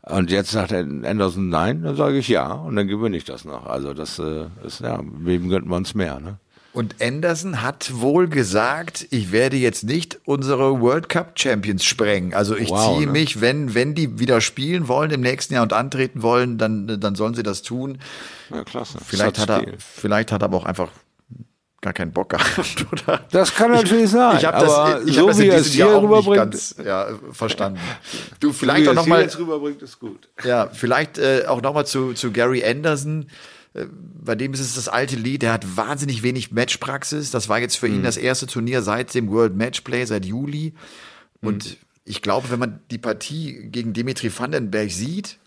[0.09, 3.67] Und jetzt sagt Anderson nein, dann sage ich ja und dann gewinne ich das noch.
[3.67, 6.39] Also das äh, ist ja, wem gönnt man es mehr, ne?
[6.73, 12.35] Und Anderson hat wohl gesagt, ich werde jetzt nicht unsere World Cup Champions sprengen.
[12.35, 13.13] Also ich Wow, ziehe ne?
[13.13, 17.15] mich, wenn, wenn die wieder spielen wollen im nächsten Jahr und antreten wollen, dann, dann
[17.15, 17.97] sollen sie das tun.
[18.51, 18.99] Ja, klasse.
[19.05, 20.91] Vielleicht Das hat er, vielleicht hat er aber auch einfach
[21.87, 23.21] gar keinen Bock gehabt, oder?
[23.31, 25.79] Das kann natürlich sein, Ich habe das, ich so hab das wie in es diesem
[25.79, 27.79] Jahr hier auch nicht ganz ja, verstanden.
[28.41, 30.29] Du, wie vielleicht er auch es noch hier mal, jetzt rüberbringt, ist gut.
[30.45, 33.27] ja, vielleicht äh, auch noch mal zu, zu Gary Anderson.
[33.75, 33.87] Äh,
[34.25, 37.31] Bei dem ist es das alte Lied, der hat wahnsinnig wenig Matchpraxis.
[37.31, 40.75] Das war jetzt für ihn das erste Turnier seit dem World Matchplay, seit Juli.
[41.41, 45.39] Und ich glaube, wenn man die Partie gegen Dimitri Vandenberg sieht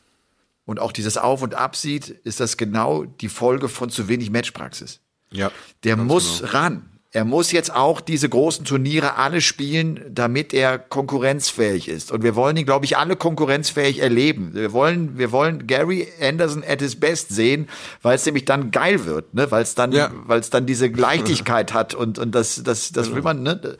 [0.66, 4.32] und auch dieses Auf und Ab sieht, ist das genau die Folge von zu wenig
[4.32, 5.02] Matchpraxis.
[5.32, 5.51] Ja.
[5.84, 6.84] Der muss ran.
[7.11, 12.11] Er muss jetzt auch diese großen Turniere alle spielen, damit er konkurrenzfähig ist.
[12.11, 14.51] Und wir wollen ihn, glaube ich, alle konkurrenzfähig erleben.
[14.53, 17.67] Wir wollen, wir wollen Gary Anderson at his best sehen,
[18.03, 19.49] weil es nämlich dann geil wird, ne?
[19.49, 20.11] Weil es dann, Ja.
[20.25, 23.77] weil es dann diese Leichtigkeit hat und und das, das, das will man, ne?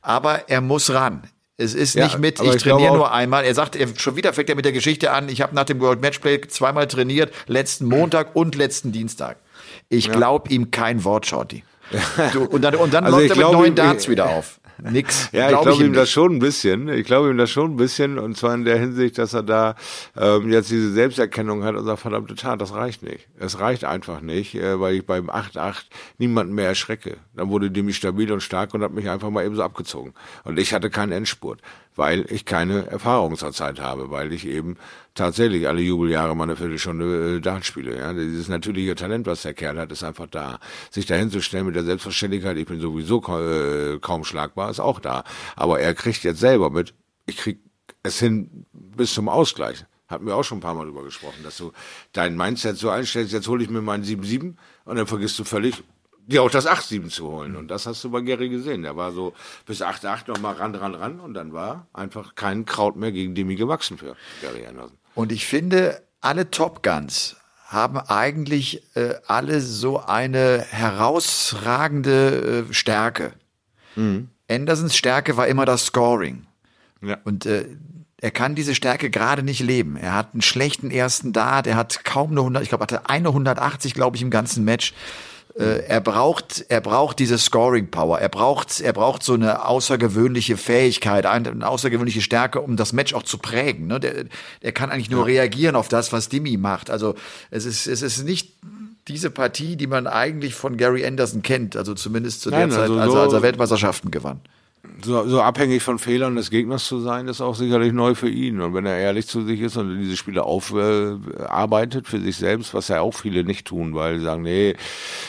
[0.00, 1.22] Aber er muss ran.
[1.56, 3.44] Es ist Ja, nicht mit, ich, ich trainiere nur einmal.
[3.44, 5.78] Er sagt, er, schon wieder fängt er mit der Geschichte an, ich habe nach dem
[5.78, 9.36] World Matchplay zweimal trainiert, letzten Montag und letzten Dienstag.
[9.92, 11.64] Ich glaub ihm kein Wort, Shorty.
[12.32, 14.58] Du, und dann, und dann Also läuft ich er mit neuen ich- Darts wieder auf.
[14.90, 15.28] Nix.
[15.32, 16.00] Ja, ich Glaub glaube ihm nicht.
[16.00, 16.88] das schon ein bisschen.
[16.88, 18.18] Ich glaube ihm das schon ein bisschen.
[18.18, 19.76] Und zwar in der Hinsicht, dass er da
[20.16, 23.28] ähm, jetzt diese Selbsterkennung hat und sagt, verdammte Tat, das reicht nicht.
[23.38, 25.84] Es reicht einfach nicht, äh, weil ich beim 8-8
[26.18, 27.18] niemanden mehr erschrecke.
[27.34, 30.14] Dann wurde Demi stabil und stark und hat mich einfach mal eben so abgezogen.
[30.44, 31.60] Und ich hatte keinen Endspurt,
[31.96, 34.76] weil ich keine Erfahrung zur Zeit habe, weil ich eben
[35.14, 37.96] tatsächlich alle Jubeljahre mal eine Viertelstunde äh, Dart spiele.
[37.96, 38.12] Ja?
[38.12, 40.58] Dieses natürliche Talent, was der Kerl hat, ist einfach da.
[40.90, 44.80] Sich dahin zu stellen mit der Selbstverständlichkeit, ich bin sowieso ka äh, kaum schlagbar, ist
[44.80, 45.24] auch da.
[45.56, 46.94] Aber er kriegt jetzt selber mit,
[47.26, 47.60] ich krieg
[48.02, 49.84] es hin bis zum Ausgleich.
[50.08, 51.72] Hatten wir auch schon ein paar Mal drüber gesprochen, dass du
[52.12, 55.82] dein Mindset so einstellst, jetzt hole ich mir meinen 7-7 und dann vergisst du völlig,
[56.26, 57.56] dir auch das 8-7 zu holen.
[57.56, 58.82] Und das hast du bei Gary gesehen.
[58.82, 59.34] Der war so
[59.66, 63.56] bis 8-8 nochmal ran, ran, ran und dann war einfach kein Kraut mehr gegen Demi
[63.56, 64.96] gewachsen für Gary Anderson.
[65.14, 73.32] Und ich finde, alle Top Guns haben eigentlich äh, alle so eine herausragende äh, Stärke.
[74.48, 76.46] Andersons Stärke war immer das Scoring.
[77.02, 77.18] Ja.
[77.24, 77.66] Und äh,
[78.18, 79.96] er kann diese Stärke gerade nicht leben.
[79.96, 83.28] Er hat einen schlechten ersten Dart, er hat kaum eine 100, ich glaube, hatte eine
[83.28, 84.94] 180, glaube ich, im ganzen Match.
[85.58, 88.18] Äh, er braucht, er braucht diese Scoring Power.
[88.18, 93.22] Er braucht, er braucht so eine außergewöhnliche Fähigkeit, eine, außergewöhnliche Stärke, um das Match auch
[93.22, 93.86] zu prägen.
[93.86, 94.00] Ne?
[94.00, 94.24] Der,
[94.62, 96.90] der kann eigentlich nur reagieren auf das, was Dimi macht.
[96.90, 97.14] Also
[97.50, 98.52] es ist, es ist nicht
[99.08, 101.76] diese Partie, die man eigentlich von Gary Anderson kennt.
[101.76, 104.40] Also zumindest zu Nein, der Zeit, also als, er- als er Weltmeisterschaften gewann.
[105.04, 108.60] So, so abhängig von Fehlern des Gegners zu sein, ist auch sicherlich neu für ihn.
[108.60, 112.74] Und wenn er ehrlich zu sich ist und diese Spiele aufarbeitet äh, für sich selbst,
[112.74, 114.74] was ja auch viele nicht tun, weil sie sagen, nee,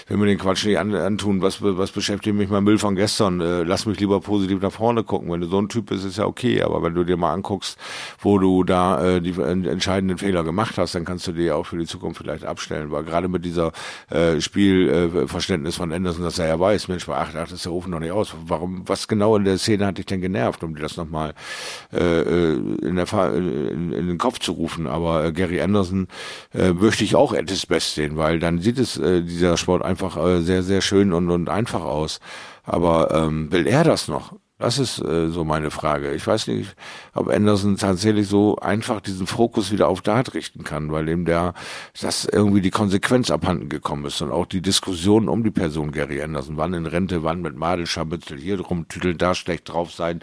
[0.07, 3.41] wenn wir den Quatsch nicht an, antun, was, was beschäftigt mich mein Müll von gestern,
[3.41, 5.31] äh, lass mich lieber positiv nach vorne gucken.
[5.31, 7.77] Wenn du so ein Typ bist, ist ja okay, aber wenn du dir mal anguckst,
[8.19, 11.77] wo du da äh, die entscheidenden Fehler gemacht hast, dann kannst du dir auch für
[11.77, 13.71] die Zukunft vielleicht abstellen, weil gerade mit dieser
[14.09, 17.91] äh, Spielverständnis Verständnis von Anderson, dass er ja weiß, Mensch, bei 8-8 ist der Ofen
[17.91, 18.33] noch nicht aus.
[18.47, 21.33] Warum, was genau in der Szene hat dich denn genervt, um dir das nochmal
[21.91, 24.87] äh, äh, in, in, in den Kopf zu rufen?
[24.87, 26.07] Aber äh, Gary Anderson
[26.53, 30.17] äh, möchte ich auch his best sehen, weil dann sieht es äh, dieser Sport einfach
[30.17, 32.19] äh, sehr, sehr schön und, und einfach aus.
[32.63, 34.33] Aber ähm, will er das noch?
[34.59, 36.13] Das ist äh, so meine Frage.
[36.13, 36.75] Ich weiß nicht,
[37.13, 41.53] ob Anderson tatsächlich so einfach diesen Fokus wieder auf Dart richten kann, weil ihm der
[42.01, 46.21] das irgendwie die Konsequenz abhanden gekommen ist und auch die Diskussion um die Person Gary
[46.21, 50.21] Anderson, wann in Rente, wann mit Madelscharmützel, hier drum tüdeln, da schlecht drauf sein,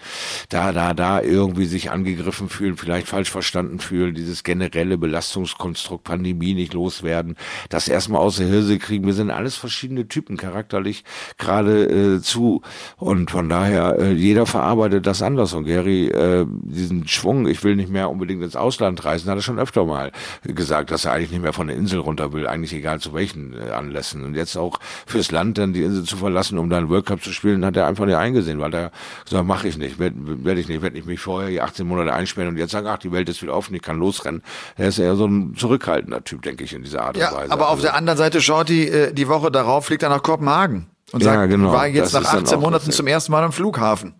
[0.48, 6.54] da, da, da irgendwie sich angegriffen fühlen, vielleicht falsch verstanden fühlen, dieses generelle Belastungskonstrukt Pandemie
[6.54, 7.36] nicht loswerden,
[7.68, 9.06] das erstmal aus der Hirse kriegen.
[9.06, 11.04] Wir sind alles verschiedene Typen charakterlich
[11.38, 12.62] gerade äh, zu
[12.96, 16.46] und von daher äh, jeder verarbeitet das anders und Gary äh,
[16.80, 20.10] diesen Schwung, ich will nicht mehr unbedingt ins Ausland reisen, hat er schon öfter mal
[20.42, 23.54] gesagt, dass er eigentlich nicht mehr von der Insel runter will, eigentlich egal zu welchen
[23.54, 27.06] äh, Anlässen und jetzt auch fürs Land dann die Insel zu verlassen, um dann World
[27.06, 28.90] Cup zu spielen, hat er einfach nicht eingesehen, weil er
[29.24, 32.12] gesagt, mache ich nicht, werde werd ich nicht, werde ich mich vorher die 18 Monate
[32.12, 34.42] einsperren und jetzt sagen, ach, die Welt ist wieder offen, ich kann losrennen.
[34.76, 37.52] Er ist eher so ein zurückhaltender Typ, denke ich, in dieser Art und Ja, Weise.
[37.52, 40.86] aber auf Also- der anderen Seite, Shorty, äh, die Woche darauf fliegt er nach Kopenhagen
[41.12, 43.32] und Ja, sagt, genau, war jetzt das nach ist dann 18 auch Monaten zum ersten
[43.32, 44.14] Mal am Flughafen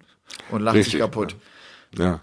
[0.50, 1.36] und lacht sich Richtig, kaputt.
[1.96, 2.20] ja.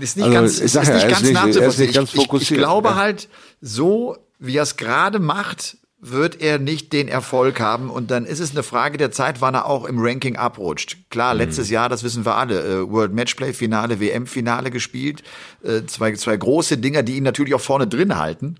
[0.00, 1.92] Ist nicht Also, ganz, ich ist, ja, nicht ganz nicht- ist nicht nachzuvollziehen.
[1.92, 2.94] ganz Ich, ich, ich glaube ja.
[2.96, 3.28] halt,
[3.60, 8.38] so wie er es gerade macht, wird er nicht den Erfolg haben und dann ist
[8.38, 10.98] es eine Frage der Zeit, wann er auch im Ranking abrutscht.
[11.10, 11.40] Klar, Mhm.
[11.40, 15.22] letztes Jahr, das wissen wir alle, äh, World Matchplay Finale, WM Finale gespielt,
[15.64, 18.56] äh, zwei zwei große Dinger, die ihn natürlich auch vorne drin halten.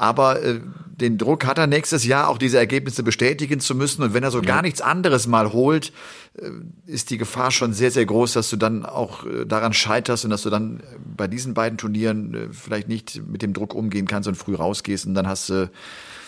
[0.00, 0.60] Aber äh,
[0.98, 4.02] den Druck hat er nächstes Jahr auch diese Ergebnisse bestätigen zu müssen.
[4.02, 5.92] Und wenn er so gar nichts anderes mal holt,
[6.38, 6.48] äh,
[6.86, 10.30] ist die Gefahr schon sehr, sehr groß, dass du dann auch äh, daran scheiterst und
[10.30, 14.26] dass du dann bei diesen beiden Turnieren äh, vielleicht nicht mit dem Druck umgehen kannst
[14.26, 15.70] und früh rausgehst und dann hast du,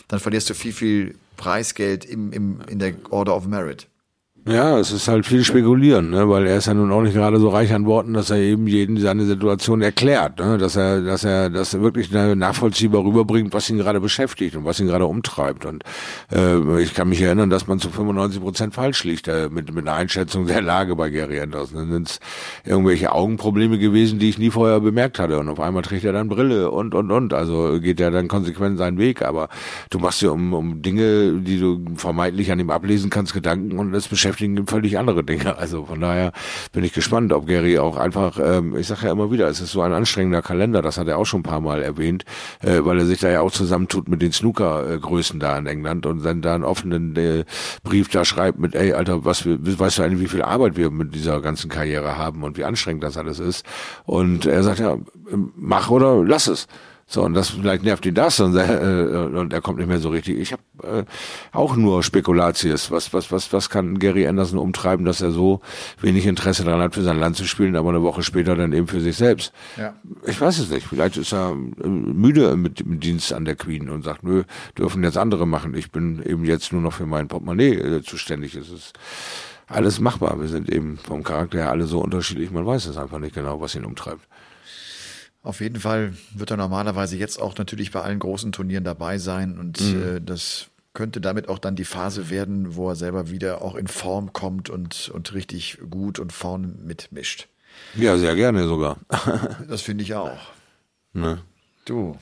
[0.09, 3.89] dann verlierst du viel, viel Preisgeld im, im, in der Order of Merit.
[4.45, 6.29] Ja, es ist halt viel spekulieren, ne?
[6.29, 8.67] weil er ist ja nun auch nicht gerade so reich an Worten, dass er eben
[8.67, 10.59] jeden seine Situation erklärt, ne?
[10.59, 14.89] dass er, dass er das wirklich nachvollziehbar rüberbringt, was ihn gerade beschäftigt und was ihn
[14.89, 15.65] gerade umtreibt.
[15.65, 15.85] Und
[16.33, 19.87] äh, ich kann mich erinnern, dass man zu 95 Prozent falsch liegt äh, mit mit
[19.87, 21.79] einer Einschätzung der Lage bei Gary Anderson.
[21.79, 22.21] Dann sind es
[22.65, 25.39] irgendwelche Augenprobleme gewesen, die ich nie vorher bemerkt hatte.
[25.39, 27.33] Und auf einmal trägt er dann Brille und und und.
[27.33, 29.23] Also geht er dann konsequent seinen Weg.
[29.23, 29.49] Aber
[29.91, 33.95] du machst dir um um Dinge, die du vermeintlich an ihm ablesen kannst, Gedanken und
[33.95, 35.57] es beschäftigt beschäftigen völlig andere Dinge.
[35.59, 36.33] Also von daher
[36.73, 39.73] bin ich gespannt, ob Gary auch einfach, ähm, ich sage ja immer wieder, es ist
[39.73, 42.25] so ein anstrengender Kalender, das hat er auch schon ein paar Mal erwähnt,
[42.61, 46.25] äh, weil er sich da ja auch zusammentut mit den Snooker-Größen da in England und
[46.25, 47.45] dann da einen offenen äh,
[47.83, 50.91] Brief da schreibt mit, ey, Alter, was wir, weißt du eigentlich, wie viel Arbeit wir
[50.91, 53.67] mit dieser ganzen Karriere haben und wie anstrengend das alles ist.
[54.05, 54.97] Und er sagt ja,
[55.57, 56.67] mach oder lass es.
[57.13, 60.09] So, und das vielleicht nervt ihn das und, äh, und er kommt nicht mehr so
[60.09, 60.39] richtig.
[60.39, 61.05] Ich habe äh,
[61.53, 62.91] auch nur Spekulatius.
[62.91, 65.61] Was, was, was, was kann Gary Anderson umtreiben, dass er so
[66.01, 68.87] wenig Interesse daran hat, für sein Land zu spielen, aber eine Woche später dann eben
[68.87, 69.53] für sich selbst?
[69.77, 69.93] Ja.
[70.25, 70.87] Ich weiß es nicht.
[70.87, 74.45] Vielleicht ist er äh, müde mit dem Dienst an der Queen und sagt, nö,
[74.79, 75.75] dürfen jetzt andere machen.
[75.75, 78.55] Ich bin eben jetzt nur noch für mein Portemonnaie äh, zuständig.
[78.55, 78.95] Es ist
[79.67, 80.41] alles machbar.
[80.41, 82.51] Wir sind eben vom Charakter her alle so unterschiedlich.
[82.51, 84.27] Man weiß es einfach nicht genau, was ihn umtreibt.
[85.43, 89.59] Auf jeden Fall wird er normalerweise jetzt auch natürlich bei allen großen Turnieren dabei sein
[89.59, 90.03] und mhm.
[90.03, 93.87] äh, das könnte damit auch dann die Phase werden, wo er selber wieder auch in
[93.87, 97.49] Form kommt und, und richtig gut und vorne mitmischt.
[97.97, 98.99] Ja, sehr gerne sogar.
[99.69, 100.39] das finde ich auch.
[101.15, 101.41] Ne?
[101.87, 102.17] Du,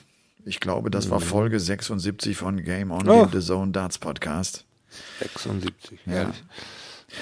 [0.44, 3.28] ich glaube, das war Folge 76 von Game On, oh.
[3.30, 4.64] The Zone Darts Podcast.
[5.18, 6.32] 76, ja.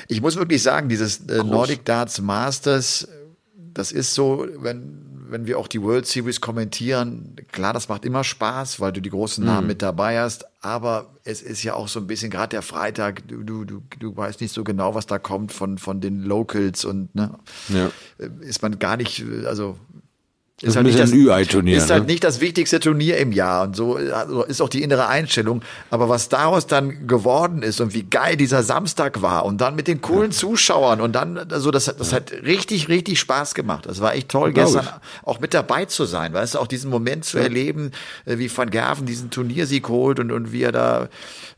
[0.06, 3.08] Ich muss wirklich sagen, dieses äh, Nordic Darts Masters,
[3.56, 8.24] das ist so, wenn wenn wir auch die World Series kommentieren, klar, das macht immer
[8.24, 9.68] Spaß, weil du die großen Namen mhm.
[9.68, 13.42] mit dabei hast, aber es ist ja auch so ein bisschen, gerade der Freitag, du,
[13.42, 17.14] du, du, du weißt nicht so genau, was da kommt von, von den Locals und
[17.14, 17.34] ne,
[17.68, 17.90] ja.
[18.40, 19.78] ist man gar nicht, also
[20.60, 22.12] ist, halt nicht das, Ü-Ei-Turnier, ist halt ne?
[22.12, 25.62] nicht das wichtigste Turnier im Jahr und so also ist auch die innere Einstellung.
[25.90, 29.86] Aber was daraus dann geworden ist und wie geil dieser Samstag war und dann mit
[29.86, 33.86] den coolen Zuschauern und dann, also das, das hat richtig, richtig Spaß gemacht.
[33.86, 35.26] Das war echt toll, gestern ich.
[35.28, 37.44] auch mit dabei zu sein, weißt du, auch diesen Moment zu ja.
[37.44, 37.92] erleben,
[38.24, 41.08] äh, wie Van Gerven diesen Turniersieg holt und, und wie er da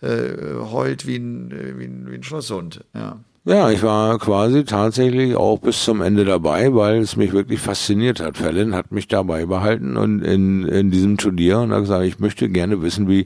[0.02, 2.84] äh, heult wie ein, wie ein, wie ein Schlosshund.
[2.94, 3.18] Ja.
[3.46, 8.20] Ja, ich war quasi tatsächlich auch bis zum Ende dabei, weil es mich wirklich fasziniert
[8.20, 8.36] hat.
[8.36, 12.50] Fallon hat mich dabei behalten und in, in diesem Turnier und hat gesagt, ich möchte
[12.50, 13.24] gerne wissen, wie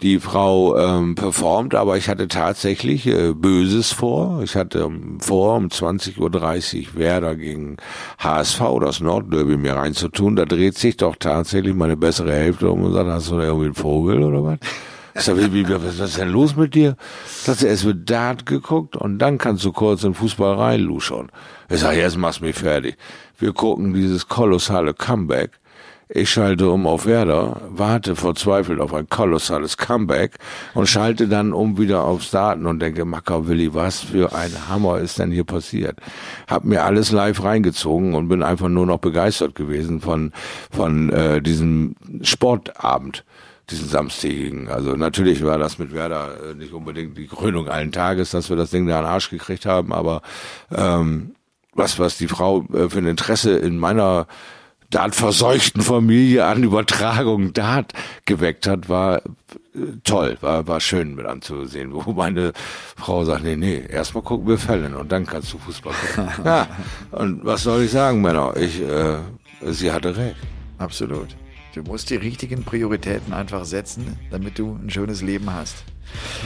[0.00, 4.40] die Frau ähm, performt, aber ich hatte tatsächlich äh, Böses vor.
[4.42, 7.76] Ich hatte vor, um 20.30 Uhr Werder gegen
[8.20, 10.34] HSV, das Nordderby, mir reinzutun.
[10.34, 13.66] Da dreht sich doch tatsächlich meine bessere Hälfte um und sagt, hast du da irgendwie
[13.66, 14.58] einen Vogel oder was?
[15.14, 16.96] Ich sag, wie, was ist denn los mit dir?
[17.26, 21.30] Sagt sie, es wird Dart geguckt und dann kannst du kurz in Fußball reinluschern.
[21.68, 22.96] Ich sag, jetzt mach's mich fertig.
[23.38, 25.50] Wir gucken dieses kolossale Comeback.
[26.14, 30.32] Ich schalte um auf Werder, warte verzweifelt auf ein kolossales Comeback
[30.74, 34.98] und schalte dann um wieder aufs Daten und denke, Macker Willi, was für ein Hammer
[34.98, 35.98] ist denn hier passiert?
[36.46, 40.32] Hab mir alles live reingezogen und bin einfach nur noch begeistert gewesen von,
[40.70, 43.24] von äh, diesem Sportabend
[43.70, 44.68] diesen samstägigen.
[44.68, 48.56] Also natürlich war das mit Werder äh, nicht unbedingt die Krönung allen Tages, dass wir
[48.56, 50.22] das Ding da an den Arsch gekriegt haben, aber
[50.74, 51.34] ähm,
[51.74, 54.26] was, was die Frau äh, für ein Interesse in meiner
[54.90, 57.94] Dart-verseuchten Familie an Übertragung Dart
[58.26, 59.22] geweckt hat, war
[59.74, 61.94] äh, toll, war, war schön mit anzusehen.
[61.94, 62.52] Wo meine
[62.96, 66.30] Frau sagt, nee, nee, erstmal gucken wir Fällen und dann kannst du Fußball gucken.
[66.44, 66.68] ja,
[67.10, 68.54] und was soll ich sagen, Männer?
[68.56, 69.16] Ich, äh,
[69.72, 70.36] sie hatte recht.
[70.76, 71.28] Absolut.
[71.74, 75.84] Du musst die richtigen Prioritäten einfach setzen, damit du ein schönes Leben hast.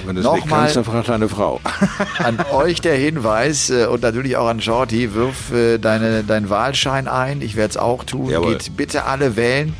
[0.04, 1.60] Wenn du es nicht kannst, dann frag deine Frau.
[2.18, 7.08] an euch der Hinweis äh, und natürlich auch an Shorty, wirf äh, deine, deinen Wahlschein
[7.08, 7.42] ein.
[7.42, 8.30] Ich werde es auch tun.
[8.30, 8.52] Jawohl.
[8.52, 9.74] Geht bitte alle wählen.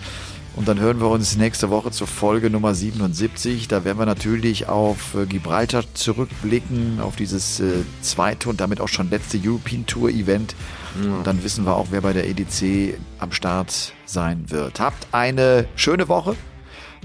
[0.57, 3.69] Und dann hören wir uns nächste Woche zur Folge Nummer 77.
[3.69, 7.63] Da werden wir natürlich auf äh, Gibraltar zurückblicken, auf dieses
[8.01, 10.57] zweite und damit auch schon letzte European Tour Event.
[11.05, 11.23] Ja.
[11.25, 14.81] Dann wissen wir auch, wer bei der EDC am Start sein wird.
[14.81, 16.37] Habt eine schöne Woche.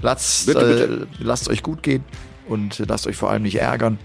[0.00, 1.06] Lasst, bitte, bitte.
[1.20, 2.04] Äh, lasst euch gut gehen
[2.48, 3.98] und lasst euch vor allem nicht ärgern.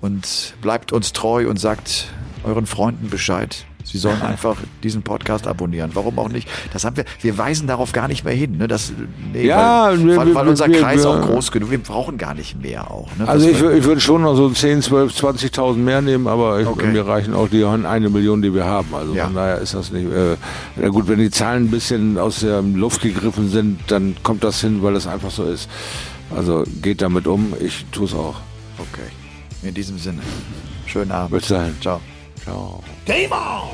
[0.00, 2.08] Und bleibt uns treu und sagt
[2.44, 3.66] euren Freunden Bescheid.
[3.86, 5.92] Sie sollen einfach diesen Podcast abonnieren.
[5.94, 6.48] Warum auch nicht?
[6.72, 8.56] Das haben wir, wir weisen darauf gar nicht mehr hin.
[8.58, 8.66] Ne?
[8.66, 8.92] Das,
[9.32, 12.18] nee, ja, weil, wir, weil, weil unser wir, Kreis wir, auch groß genug Wir brauchen
[12.18, 13.08] gar nicht mehr auch.
[13.16, 13.28] Ne?
[13.28, 16.88] Also ich, ich würde schon noch so 10, 12, 20.000 mehr nehmen, aber ich, okay.
[16.88, 18.92] mir reichen auch die eine Million, die wir haben.
[18.92, 19.26] Also ja.
[19.26, 20.10] von daher ist das nicht.
[20.10, 20.36] Äh,
[20.74, 24.60] na gut, wenn die Zahlen ein bisschen aus der Luft gegriffen sind, dann kommt das
[24.60, 25.68] hin, weil es einfach so ist.
[26.34, 27.54] Also geht damit um.
[27.60, 28.34] Ich tue es auch.
[28.78, 29.10] Okay.
[29.62, 30.22] In diesem Sinne.
[30.86, 31.38] Schönen Abend.
[31.38, 31.76] Bis dahin.
[31.80, 32.00] Ciao.
[32.46, 32.80] Ciao.
[33.04, 33.70] Game on!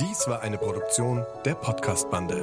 [0.00, 2.42] Dies war eine Produktion der Podcast-Bande.